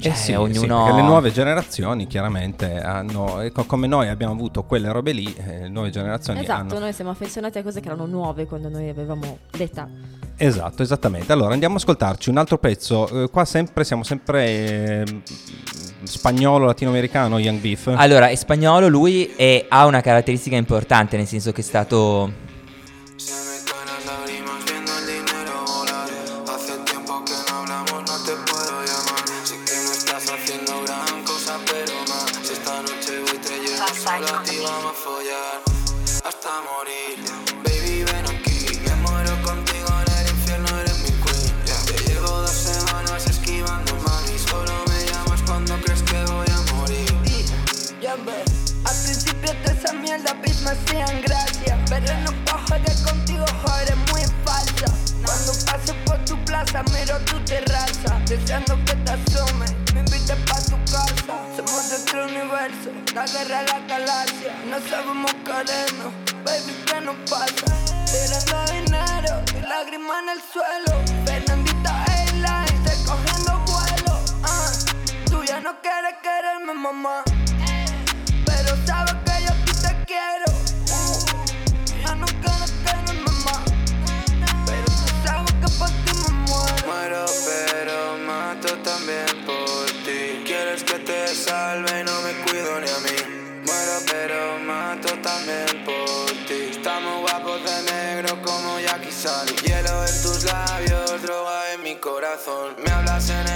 [0.00, 0.52] Cioè, Eh sì, ognuno...
[0.52, 5.12] sì, perché le nuove generazioni chiaramente hanno, e co- come noi abbiamo avuto quelle robe
[5.12, 6.78] lì, eh, le nuove generazioni Esatto, hanno...
[6.78, 9.88] noi siamo affezionati a cose che erano nuove quando noi avevamo l'età.
[10.36, 11.32] Esatto, esattamente.
[11.32, 13.24] Allora andiamo a ascoltarci un altro pezzo.
[13.24, 15.04] Eh, qua sempre siamo sempre eh,
[16.02, 17.92] spagnolo, latinoamericano, Young Beef.
[17.94, 22.42] Allora, è spagnolo lui e ha una caratteristica importante, nel senso che è stato...
[56.72, 61.34] por tu terraza Deseando que te asomes, me invites pa' tu casa.
[61.56, 64.54] Somos de otro universo, la guerra la galaxia.
[64.70, 66.12] No sabemos querernos,
[66.44, 67.66] baby, ¿qué nos pasa?
[68.10, 70.92] Tirando dinero y lágrimas en el suelo.
[71.26, 74.20] Fernandita Airlines, recogiendo vuelo.
[74.42, 74.72] Ah.
[75.30, 77.22] Tú ya no quieres quererme, mamá
[86.86, 87.24] muero.
[87.46, 90.42] Pero mato también por ti.
[90.44, 93.16] Quieres que te salve y no me cuido ni a mí.
[93.66, 96.70] Muero, pero mato también por ti.
[96.70, 99.54] Estamos guapos de negro como Jackie Sally.
[99.64, 102.74] Hielo en tus labios, droga en mi corazón.
[102.84, 103.53] Me hablas en el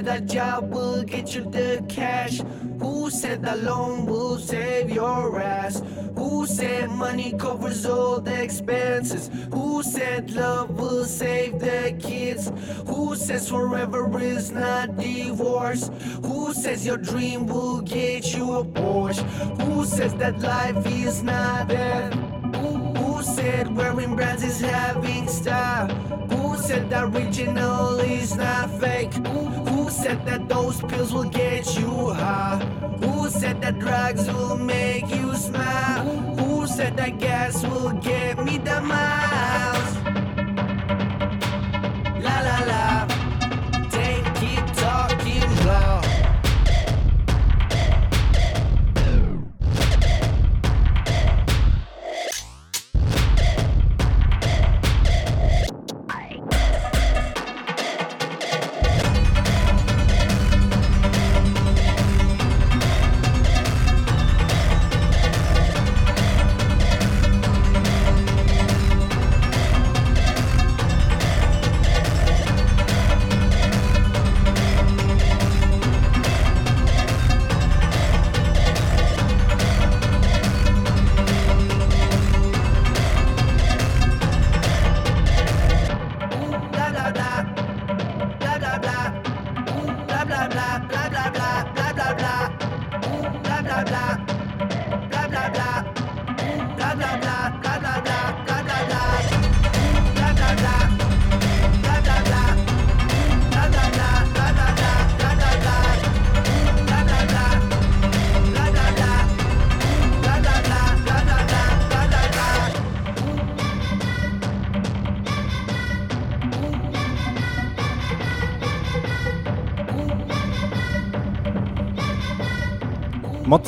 [0.00, 2.40] said that job will get you the cash?
[2.80, 5.82] Who said that loan will save your ass?
[6.16, 9.30] Who said money covers all the expenses?
[9.52, 12.50] Who said love will save the kids?
[12.86, 15.90] Who says forever is not divorce?
[16.22, 19.22] Who says your dream will get you a Porsche?
[19.62, 22.14] Who says that life is not death?
[22.54, 25.88] Who, said wearing brands is having style?
[26.32, 29.12] Who said that original is not fake?
[29.12, 32.58] Who, who said that those pills will get you high?
[33.02, 36.04] Who said that drugs will make you smile?
[36.38, 39.89] Who said that gas will get me the miles?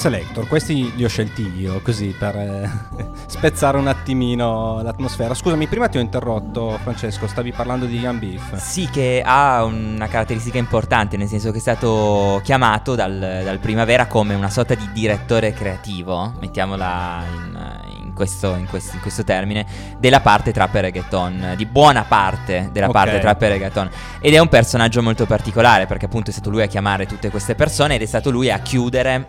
[0.03, 2.69] Selector, questi li ho scelti io così per eh,
[3.27, 5.33] spezzare un attimino l'atmosfera.
[5.33, 8.57] Scusami, prima ti ho interrotto, Francesco, stavi parlando di Young Beef.
[8.57, 14.07] Sì, che ha una caratteristica importante, nel senso che è stato chiamato dal, dal Primavera
[14.09, 19.65] come una sorta di direttore creativo, mettiamola in, in questo, in questo- in questo termine,
[20.01, 22.93] della parte trap e reggaeton, di buona parte della Ok.
[22.93, 23.91] parte trap e reggaeton.
[24.21, 27.55] Ed è un personaggio molto particolare, perché appunto è stato lui a chiamare tutte queste
[27.55, 29.29] persone ed è stato lui a chiudere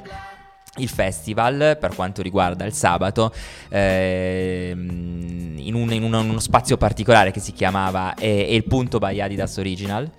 [0.78, 3.32] il festival per quanto riguarda il sabato
[3.70, 9.58] ehm, in, un- in uno, spazio particolare che si chiamava eh, El Punto by Adidas
[9.58, 10.10] Original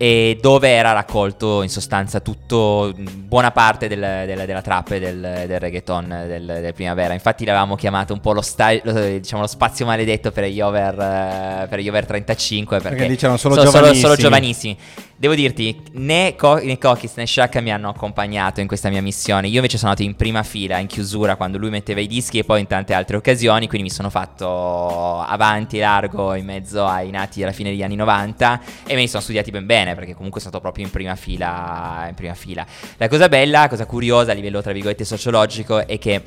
[0.00, 5.44] e dove era raccolto in sostanza tutto, buona parte del- del- della trap e del,
[5.48, 7.14] del reggaeton del, del primavera.
[7.14, 10.94] Infatti l'avevamo chiamato un po' lo, sta- lo- diciamo, lo spazio maledetto per gli over,
[11.00, 14.00] eh, per gli over 35 perché, Perché dicevano solo solo, giovanissimi.
[14.02, 14.78] solo giovanissimi.
[15.20, 19.48] Devo dirti, né, Co- né Kokis né Shaka mi hanno accompagnato in questa mia missione.
[19.48, 22.44] Io invece sono andato in prima fila, in chiusura, quando lui metteva i dischi e
[22.44, 23.66] poi in tante altre occasioni.
[23.66, 27.96] Quindi mi sono fatto avanti e largo in mezzo ai nati alla fine degli anni
[27.96, 31.16] 90 e me li sono studiati ben bene perché comunque sono stato proprio in prima
[31.16, 32.06] fila.
[32.08, 32.64] In prima fila.
[32.96, 36.22] La cosa bella, la cosa curiosa a livello tra virgolette sociologico è che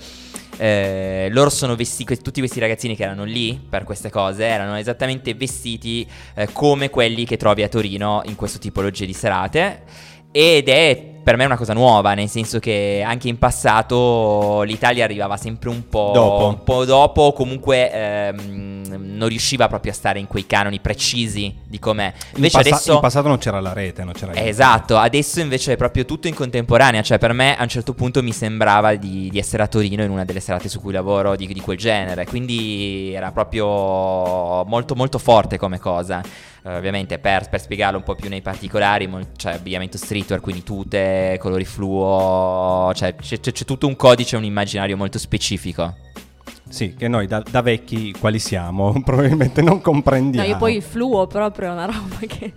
[0.62, 5.34] eh, loro sono vestiti, tutti questi ragazzini che erano lì per queste cose erano esattamente
[5.34, 9.82] vestiti eh, come quelli che trovi a Torino in questo tipologia di serate.
[10.32, 15.38] Ed è per me una cosa nuova, nel senso che anche in passato l'Italia arrivava
[15.38, 16.48] sempre un po' Dopo.
[16.48, 21.80] un po' dopo, comunque ehm, non riusciva proprio a stare in quei canoni precisi di
[21.80, 22.12] com'è.
[22.32, 25.74] In, Invece passa- adesso in passato non c'era la rete, non c'era Esatto, adesso invece
[25.74, 29.30] è proprio tutto in contemporanea, cioè per me a un certo punto mi sembrava di,
[29.30, 32.26] di essere a Torino in una delle serate su cui lavoro di, di quel genere,
[32.26, 36.22] quindi era proprio molto molto forte come cosa.
[36.64, 40.64] Eh, ovviamente per, per spiegarlo un po' più nei particolari, mol- cioè abbigamento streetwear, quindi
[40.64, 45.96] tute, colori fluo, cioè c'è, c'è- c'è tutto un codice, un immaginario molto specifico.
[46.70, 50.48] Sì, che noi da, da vecchi quali siamo probabilmente non comprendiamo.
[50.48, 52.54] No, io poi il fluo proprio è una roba che...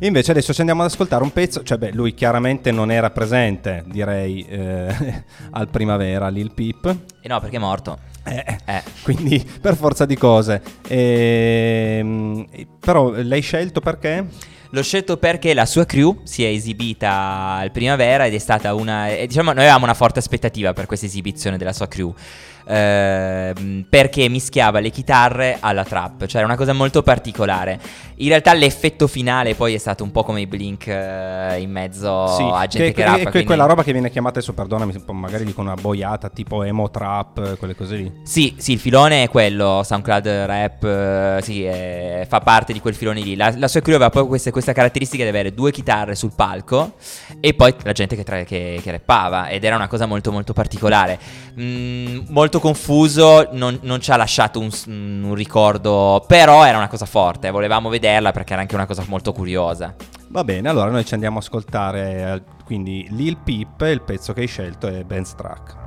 [0.00, 3.84] Invece adesso ci andiamo ad ascoltare un pezzo, cioè beh, lui chiaramente non era presente,
[3.86, 6.96] direi, eh, al primavera, Lil Peep.
[7.20, 7.98] E no, perché è morto.
[8.26, 10.62] Eh, Quindi per forza di cose.
[10.88, 12.46] Ehm,
[12.80, 14.26] però l'hai scelto perché?
[14.70, 19.08] L'ho scelto perché la sua crew si è esibita al primavera ed è stata una.
[19.08, 22.12] eh, diciamo, noi avevamo una forte aspettativa per questa esibizione della sua crew.
[22.66, 27.78] Ehm, perché mischiava le chitarre alla trap, cioè era una cosa molto particolare.
[28.16, 32.26] In realtà l'effetto finale poi è stato un po' come i blink eh, in mezzo
[32.28, 33.16] sì, a gente che, che, rappa.
[33.18, 36.90] che- quindi- quella roba che viene chiamata adesso, perdonami, magari dico una boiata tipo emo
[36.90, 38.12] trap, quelle cose lì.
[38.24, 42.94] Sì, sì, il filone è quello, SoundCloud rap, eh, sì, eh, fa parte di quel
[42.94, 43.36] filone lì.
[43.36, 46.32] La, la sua crew aveva poi queste, queste questa caratteristica di avere due chitarre sul
[46.34, 46.94] palco
[47.38, 50.54] e poi la gente che, tra- che, che rappava ed era una cosa molto molto
[50.54, 51.18] particolare.
[51.60, 56.88] Mm, molto confuso, non, non ci ha lasciato un, s- un ricordo, però era una
[56.88, 59.94] cosa forte, volevamo vederla perché era anche una cosa molto curiosa.
[60.28, 64.40] Va bene, allora noi ci andiamo a ascoltare eh, quindi Lil Peep, il pezzo che
[64.42, 65.82] hai scelto è Ben's Track.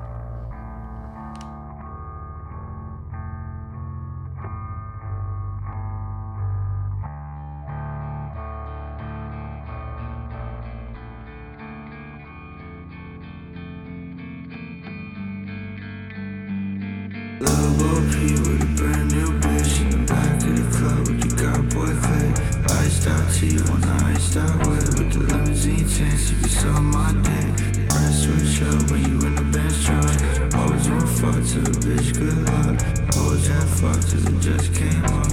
[33.78, 35.28] Fuck it just came up.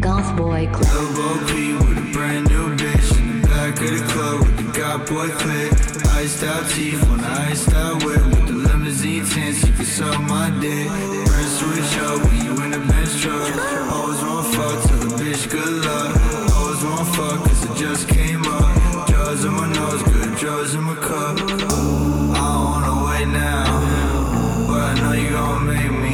[0.00, 1.16] Goth Boy Club.
[1.16, 4.64] Lil P with a brand new bitch in the back of the club with the
[4.78, 5.72] got boy clip.
[6.18, 10.20] Iced out teeth on the iced out whip with the limousine chance you can suck
[10.22, 10.88] my dick.
[10.88, 13.46] Press switch up when you in the bench truck.
[13.94, 16.10] Always want fuck till the bitch good luck.
[16.56, 19.06] Always want fuck cause it just came up.
[19.06, 21.38] Drugs in my nose, good drugs in my cup.
[21.38, 26.05] I don't wanna wait now, but I know you gon' make me.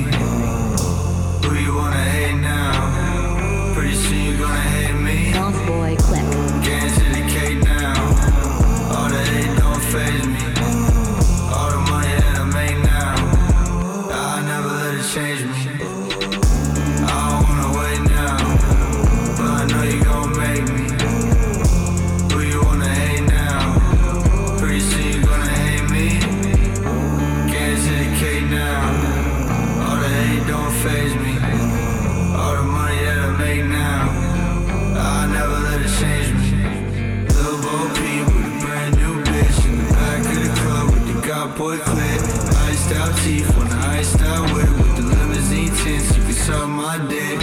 [42.95, 46.17] Out teeth on the iced out whip with the limousine tints.
[46.17, 47.42] You can suck my dick.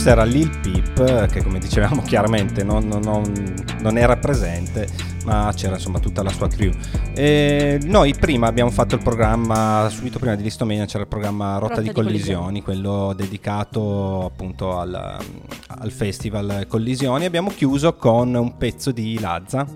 [0.00, 4.88] Questo era Lil Peep, che come dicevamo chiaramente non, non- non- non era presente,
[5.26, 6.72] ma c'era insomma tutta la sua crew.
[7.14, 11.66] E noi prima abbiamo fatto il programma, subito prima di Listomania c'era il programma Rotta,
[11.66, 15.18] Rotta di di Collisioni, quello dedicato appunto al,
[15.66, 17.26] al festival Collisioni.
[17.26, 19.66] Abbiamo chiuso con un pezzo di Lazza.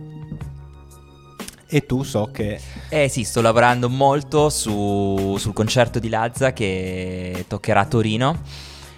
[1.66, 2.58] E tu so che...
[2.88, 8.38] Eh sì, sto lavorando molto su- sul concerto di Lazza che toccherà a Torino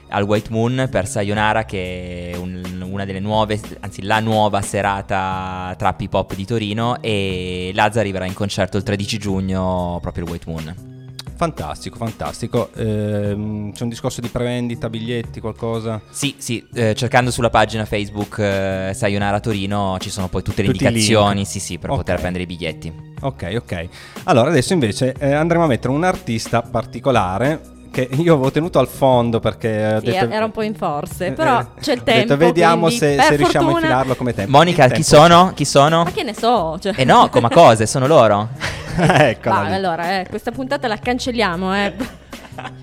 [0.09, 5.75] al White Moon per Sayonara che è un- una delle nuove, anzi la nuova serata
[5.77, 10.31] trap hip hop di Torino e Lazza arriverà in concerto il 13 giugno proprio al
[10.31, 10.95] White Moon.
[11.37, 12.71] Fantastico, fantastico.
[12.77, 16.01] Ehm, c'è un discorso di prevendita, biglietti, qualcosa?
[16.09, 20.69] Sì, sì, eh, cercando sulla pagina Facebook eh, Sayonara Torino ci sono poi tutte le
[20.71, 21.97] Tutti indicazioni, sì sì, per Ok.
[21.97, 22.91] poter prendere i biglietti.
[23.21, 23.89] Ok, ok.
[24.25, 27.61] Allora adesso invece eh, andremo a mettere un artista particolare
[27.91, 31.27] che io avevo tenuto al fondo perché ho Sì, detto, era un po' in forze,
[31.27, 32.21] Eh, però eh, c'è il tempo.
[32.23, 34.51] detto, vediamo quindi, se, se riusciamo a fortuna- infilarlo come tempo.
[34.51, 35.27] Monica, Il chi tempo.
[35.29, 35.53] sono?
[35.55, 36.05] Chi sono?
[36.05, 36.79] Ma che ne so?
[36.81, 36.93] Cioè.
[36.97, 38.49] Eh no, come cose, sono loro.
[38.99, 39.37] Lì.
[39.43, 41.95] allora, eh, questa puntata la cancelliamo, eh.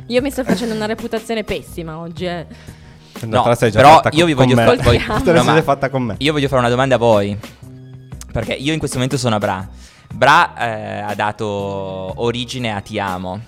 [0.08, 2.45] Io mi sto facendo una reputazione pessima oggi, eh.
[3.22, 6.16] No, No, però fatta io vi voglio fare voi- no, fatta con me.
[6.20, 7.38] Io voglio fare una domanda a voi.
[8.32, 9.68] Perché io in questo momento sono a Bra.
[10.14, 11.45] Bra eh, ha dato
[12.16, 13.39] origine a Ti Amo.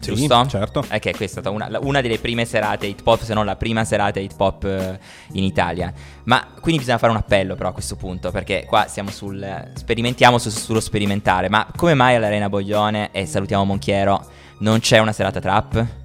[0.00, 0.46] Sì, giusto?
[0.46, 0.84] certo.
[0.88, 3.56] Eh, che questa è stata una, una delle prime serate hip hop, se non la
[3.56, 4.98] prima serata hip hop eh,
[5.32, 5.92] in Italia.
[6.24, 9.70] Ma quindi bisogna fare un appello però a questo punto, perché qua siamo sul...
[9.74, 11.48] sperimentiamo su- sullo sperimentare.
[11.48, 14.24] Ma come mai all'Arena Boglione, e salutiamo Monchiero,
[14.58, 15.99] non c'è una serata trap?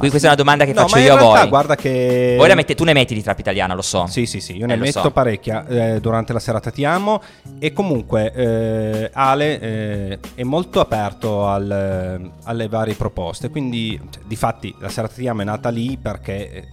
[0.00, 1.48] Quindi questa è una domanda che No, faccio io a voi.
[1.48, 2.34] guarda che...
[2.36, 4.06] Voi la mette- tu ne metti di trap italiana, lo so.
[4.06, 5.10] Sì, sì, sì, io ne Eh, metto so.
[5.10, 7.20] parecchia eh, durante la serata Ti Amo
[7.58, 14.36] e comunque eh, Ale eh, è molto aperto al- alle varie proposte, quindi cioè, di
[14.36, 16.64] fatti la serata Ti Amo è nata lì perché eh,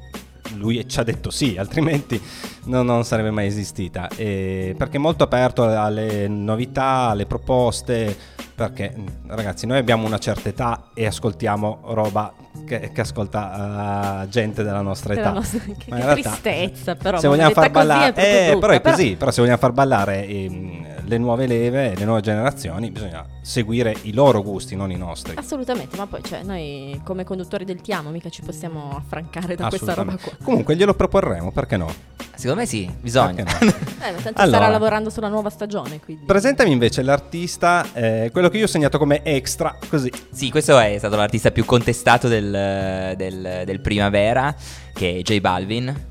[0.55, 2.19] lui ci ha detto sì, altrimenti
[2.65, 8.15] no- non sarebbe mai esistita, E perché è molto aperto alle novità, alle proposte,
[8.55, 8.95] perché
[9.27, 12.33] ragazzi noi abbiamo una certa età e ascoltiamo roba
[12.65, 15.35] che, che ascolta eh, gente della nostra Della età.
[15.35, 18.73] nostra- che- che realtà, tristezza, però, Se vogliamo far è ballare, proprio eh, brutta, però
[18.73, 22.91] è però- così, però se vogliamo far ballare ehm, le nuove leve, le nuove generazioni,
[22.91, 25.33] bisogna seguire i loro gusti, non i nostri.
[25.37, 29.69] Assolutamente, ma poi cioè, noi come conduttori del Ti Amo mica ci possiamo affrancare da
[29.69, 30.31] questa roba qua.
[30.43, 31.89] Comunque glielo proporremo, perché no?
[32.35, 33.43] Secondo me sì, bisogna.
[33.43, 33.85] No?
[33.99, 34.57] Eh, ma tanto Allora.
[34.57, 36.23] starà lavorando sulla nuova stagione, quindi.
[36.25, 40.11] Presentami invece l'artista, eh, quello che io ho segnato come extra, così.
[40.31, 44.55] Sì, questo è stato l'artista più contestato del, del- del primavera,
[44.93, 46.05] che è J Balvin,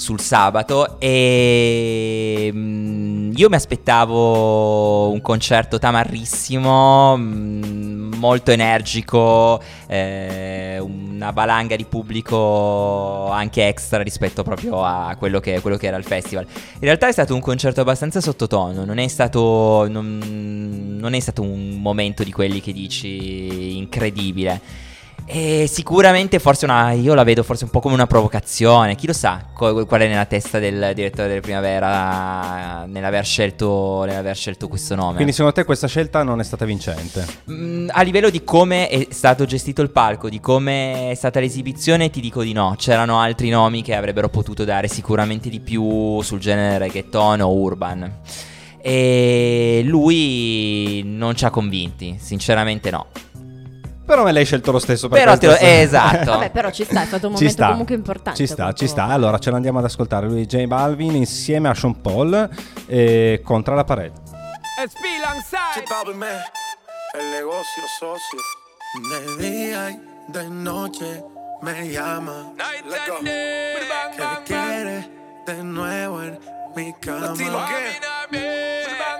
[0.00, 0.98] sul sabato.
[0.98, 11.84] E mm, io mi aspettavo un concerto tamarrissimo, mm, molto energico, eh, una valanga di
[11.84, 16.46] pubblico anche extra rispetto proprio a quello che, quello che era il festival.
[16.48, 21.42] In realtà è stato un concerto abbastanza sottotono, non è stato, non, non è stato
[21.42, 24.88] un momento di quelli che dici incredibile.
[25.32, 26.90] E sicuramente forse una.
[26.90, 28.96] Io la vedo forse un po' come una provocazione.
[28.96, 34.34] Chi lo sa co- qual è nella testa del direttore del Primavera nell'aver scelto, nell'aver
[34.34, 35.14] scelto questo nome.
[35.14, 37.24] Quindi secondo te questa scelta non è stata vincente?
[37.48, 42.10] Mm, a livello di come è stato gestito il palco, di come è stata l'esibizione,
[42.10, 42.74] ti dico di no.
[42.76, 48.18] C'erano altri nomi che avrebbero potuto dare sicuramente di più sul genere reggaeton o urban.
[48.82, 53.06] E lui non ci ha convinti, sinceramente no.
[54.10, 56.32] Però me l'hai scelto lo stesso per Però te lo- eh, esatto.
[56.32, 57.68] Vabbè, però ci sta, è stato un Ci momento sta.
[57.68, 58.38] comunque importante.
[58.38, 59.04] Ci sta, ci sta.
[59.04, 60.26] Allora ce l'andiamo ad ascoltare.
[60.26, 62.48] Lui è J Balvin insieme a Sean Paul
[62.86, 64.20] eh, contra la parete.
[67.12, 68.38] El negocio socio.
[69.38, 70.00] De día y
[70.32, 71.22] de noche
[71.62, 72.52] me llama.
[74.16, 75.08] Que quiere
[75.46, 76.38] de nuevo en
[76.74, 77.34] mi cama.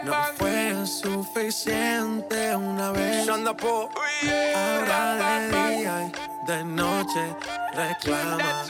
[0.05, 3.29] No fue suficiente una vez.
[3.29, 7.37] Ahora de día y de noche
[7.75, 8.65] reclama.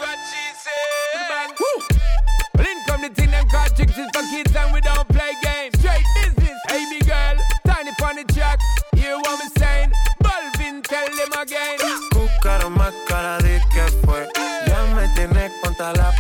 [2.55, 5.33] Well, in come the thing them call tricks is for kids and we don't play
[5.43, 5.79] games.
[5.79, 8.59] Straight business, hey big girl, tiny the track.
[8.97, 9.93] Hear what me saying?
[10.23, 11.79] Balvin, tell them again.
[12.13, 14.29] Cúcaro más cara de que fue.
[14.67, 16.13] Ya me tienes contra la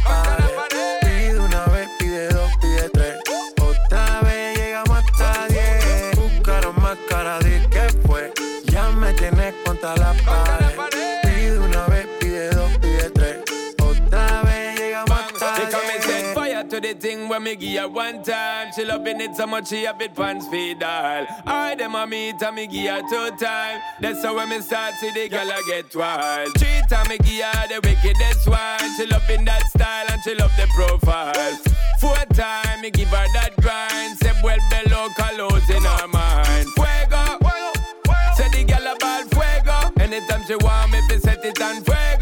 [16.70, 18.68] to the thing when me give her one time.
[18.74, 21.26] She loving it so much she have it pants feed all.
[21.46, 23.80] I them a meet and me give her two time.
[24.00, 26.48] That's how when me start see the girl I get wild.
[26.58, 28.96] Three time me give her the wickedest one.
[28.96, 31.56] She loving that style and she love the profile.
[32.00, 34.16] Four time me give her that grind.
[34.18, 36.68] Say well below colors in her mind.
[36.76, 37.38] Fuego.
[38.36, 39.92] Say the girl a ball fuego.
[39.98, 42.19] Anytime she want me, fi set it on fuego.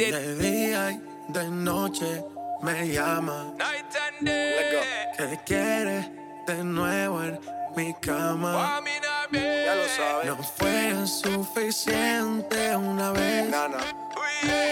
[0.00, 2.24] De día y de noche
[2.62, 3.52] me llama.
[3.58, 4.80] Night and day.
[5.18, 6.10] Que quiere
[6.46, 7.38] de nuevo en
[7.76, 8.80] mi cama.
[9.30, 10.26] Ya lo sabes.
[10.26, 13.52] No fue suficiente una vez.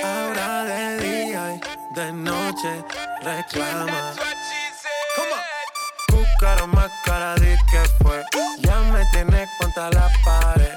[0.02, 2.82] Ahora de día y de noche
[3.20, 4.14] reclama.
[6.08, 8.24] Cúcaro más cara de que fue.
[8.60, 10.72] Ya me tienes contra la pared.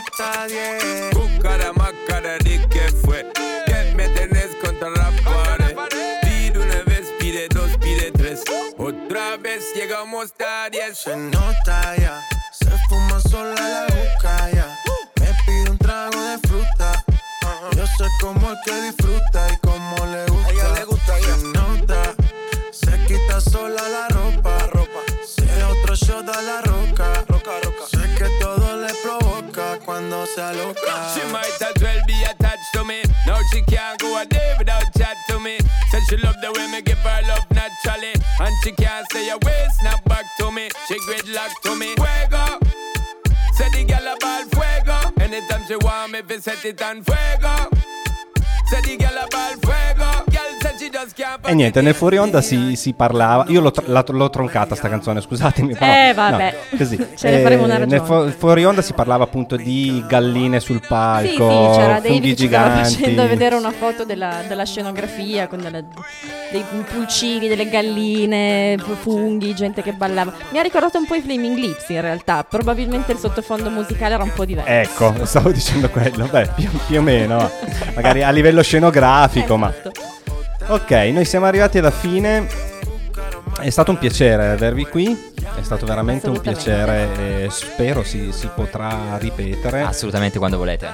[0.00, 1.14] Hasta diez.
[1.14, 3.26] Cucara más cara de que fue.
[3.66, 6.20] Que me tenés contra la pared.
[6.22, 8.42] Pide una vez, pide dos, pide tres.
[8.78, 10.98] Otra vez llegamos a diez.
[10.98, 12.22] Se nota ya,
[12.52, 14.76] se fuma sola la juca ya.
[15.20, 17.04] Me pide un trago de fruta.
[17.76, 20.50] Yo sé cómo es que disfruta y cómo le gusta.
[20.50, 22.14] ella le gusta Se nota,
[22.72, 24.58] se quita sola la ropa.
[24.72, 25.00] ropa.
[25.26, 27.29] Se otro shot a la roca.
[30.00, 31.14] Cuando se aloca.
[31.14, 33.02] She might as well be attached to me.
[33.26, 35.58] Now she can't go a day without chat to me.
[35.90, 38.14] Said she love the way me give her love naturally.
[38.40, 40.68] And she can't stay away, snap back to me.
[40.88, 41.94] She great gridlock to me.
[41.96, 42.58] Fuego.
[43.54, 45.22] Say the girl a ball fuego.
[45.22, 47.69] Anytime she want me, fi set it on fuego.
[51.46, 53.44] E niente, nel fuori onda si, si parlava.
[53.48, 55.74] Io l'ho, tr- l'ho troncata sta canzone, scusatemi.
[55.74, 56.56] Però, Eh, vabbè.
[56.70, 56.96] no, così.
[57.16, 58.30] Ce ne faremo una nel ragione.
[58.30, 62.36] fu- fuori onda si parlava appunto di galline sul Sì, palco, sì, c'era funghi David
[62.38, 65.84] che stava facendo vedere una foto della, della scenografia con delle-
[66.50, 70.32] dei pulcini, delle galline, funghi, gente che ballava.
[70.50, 72.44] Mi ha ricordato un po' i Flaming Lips in realtà.
[72.44, 74.70] Probabilmente il sottofondo musicale era un po' diverso.
[74.70, 76.26] Ecco, stavo dicendo quello.
[76.26, 77.48] Beh, più, più o meno.
[77.94, 79.72] Magari a livello scenografico, ma.
[80.70, 82.46] Ok, noi siamo arrivati alla fine.
[83.58, 85.32] È stato un piacere avervi qui.
[85.56, 89.82] È stato veramente un piacere e spero si, si potrà ripetere.
[89.82, 90.88] Assolutamente quando volete.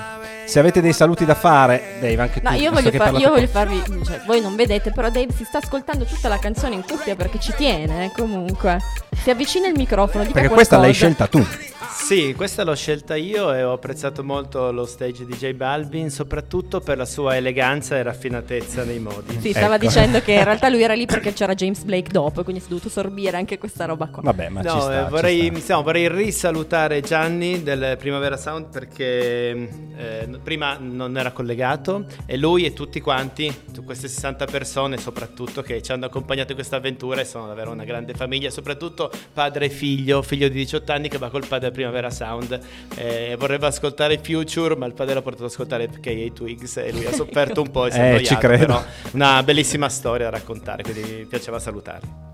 [0.46, 2.56] Se avete dei saluti da fare, Dave, anche No, tu.
[2.56, 3.82] io visto voglio, parlate io voglio farvi.
[4.04, 7.38] Cioè, voi non vedete, però Dave si sta ascoltando tutta la canzone in cuffia perché
[7.38, 8.10] ci tiene.
[8.16, 8.78] comunque,
[9.22, 10.22] si avvicina il microfono.
[10.24, 11.26] Dica Perché questa l'hai qualcosa.
[11.26, 11.46] scelta tu.
[11.90, 16.78] Sì, questa l'ho scelta io e ho apprezzato molto lo stage di J Balvin, soprattutto
[16.80, 19.40] per la sua eleganza e raffinatezza nei modi.
[19.40, 19.86] Sì, stava Ecco.
[19.86, 22.70] dicendo che in realtà lui era lì perché c'era James Blake dopo, quindi si è
[22.70, 24.22] dovuto sorbire anche questa roba qua.
[24.22, 25.00] Vabbè, ma ci No, sta.
[25.00, 25.54] eh, ci vorrei, sta.
[25.56, 29.50] insomma, vorrei risalutare Gianni del Primavera Sound perché
[29.96, 33.52] eh, prima non era collegato e lui e tutti quanti,
[33.84, 37.84] queste 60 persone soprattutto che ci hanno accompagnato in questa avventura e sono davvero una
[37.84, 41.72] grande famiglia, soprattutto padre e figlio, figlio di 18 anni che va col padre al
[41.72, 42.58] Primavera Sound
[42.96, 47.06] eh, vorrebbe ascoltare Future ma il padre l'ha portato ad ascoltare KA Twigs e lui
[47.06, 48.66] ha sofferto un po' e si è Eh, ci credo.
[48.66, 52.24] però una bellissima storia da raccontare, quindi mi piaceva salutarli.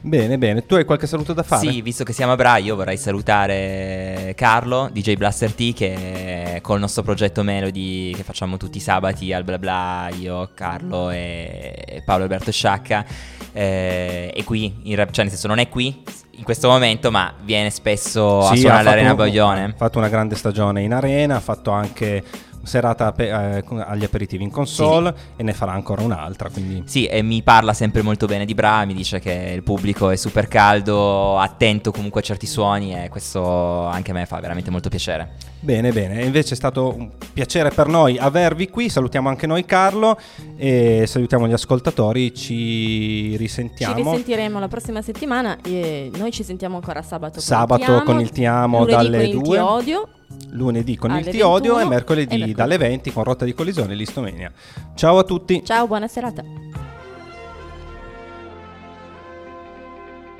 [0.00, 0.66] Bene, bene.
[0.66, 1.66] Tu hai qualche saluto da fare?
[1.66, 6.78] Sì, visto che siamo a Bra, io vorrei salutare Carlo, DJ Blaster T, che col
[6.78, 12.24] nostro progetto Melody che facciamo tutti i sabati al bla bla, io, Carlo e Paolo
[12.24, 13.06] Alberto Sciacca.
[13.54, 16.02] Eh, è qui, in cioè nel senso non è qui
[16.36, 19.64] in questo momento, ma viene spesso a Sì, suonare ha fatto all'Arena Baglione.
[19.64, 22.22] Ha fatto una grande stagione in arena, ha fatto anche
[22.64, 26.48] serata ape- eh, agli aperitivi in console e ne farà ancora un'altra.
[26.50, 30.10] Quindi Sì, e mi parla sempre molto bene di Bra, mi dice che il pubblico
[30.10, 34.70] è super caldo, attento comunque a certi suoni e questo anche a me fa veramente
[34.70, 35.52] molto piacere.
[35.64, 36.20] Bene, bene.
[36.20, 38.90] E Invece è stato un piacere per noi avervi qui.
[38.90, 40.18] Salutiamo anche noi Carlo
[40.56, 42.34] e salutiamo gli ascoltatori.
[42.34, 43.94] Ci Ci risentiamo.
[43.94, 47.32] risentiremo la prossima settimana e noi ci sentiamo ancora sabato.
[47.32, 49.58] con il Sabato Ti Amo, con il Ti Amo lunedì dalle con il Ti 2.
[49.58, 50.08] Odio.
[50.50, 52.54] Lunedì con il Ti Odio e 21 mercoledì, e mercoledì.
[52.54, 54.52] dalle 20 con Rotta di Collisione e Listomania.
[54.94, 55.64] Ciao a tutti.
[55.64, 56.42] Ciao, buona serata.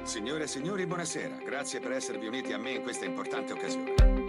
[0.03, 1.37] Signore e signori, buonasera.
[1.47, 4.24] Grazie per esservi uniti a me in questa importante occasione.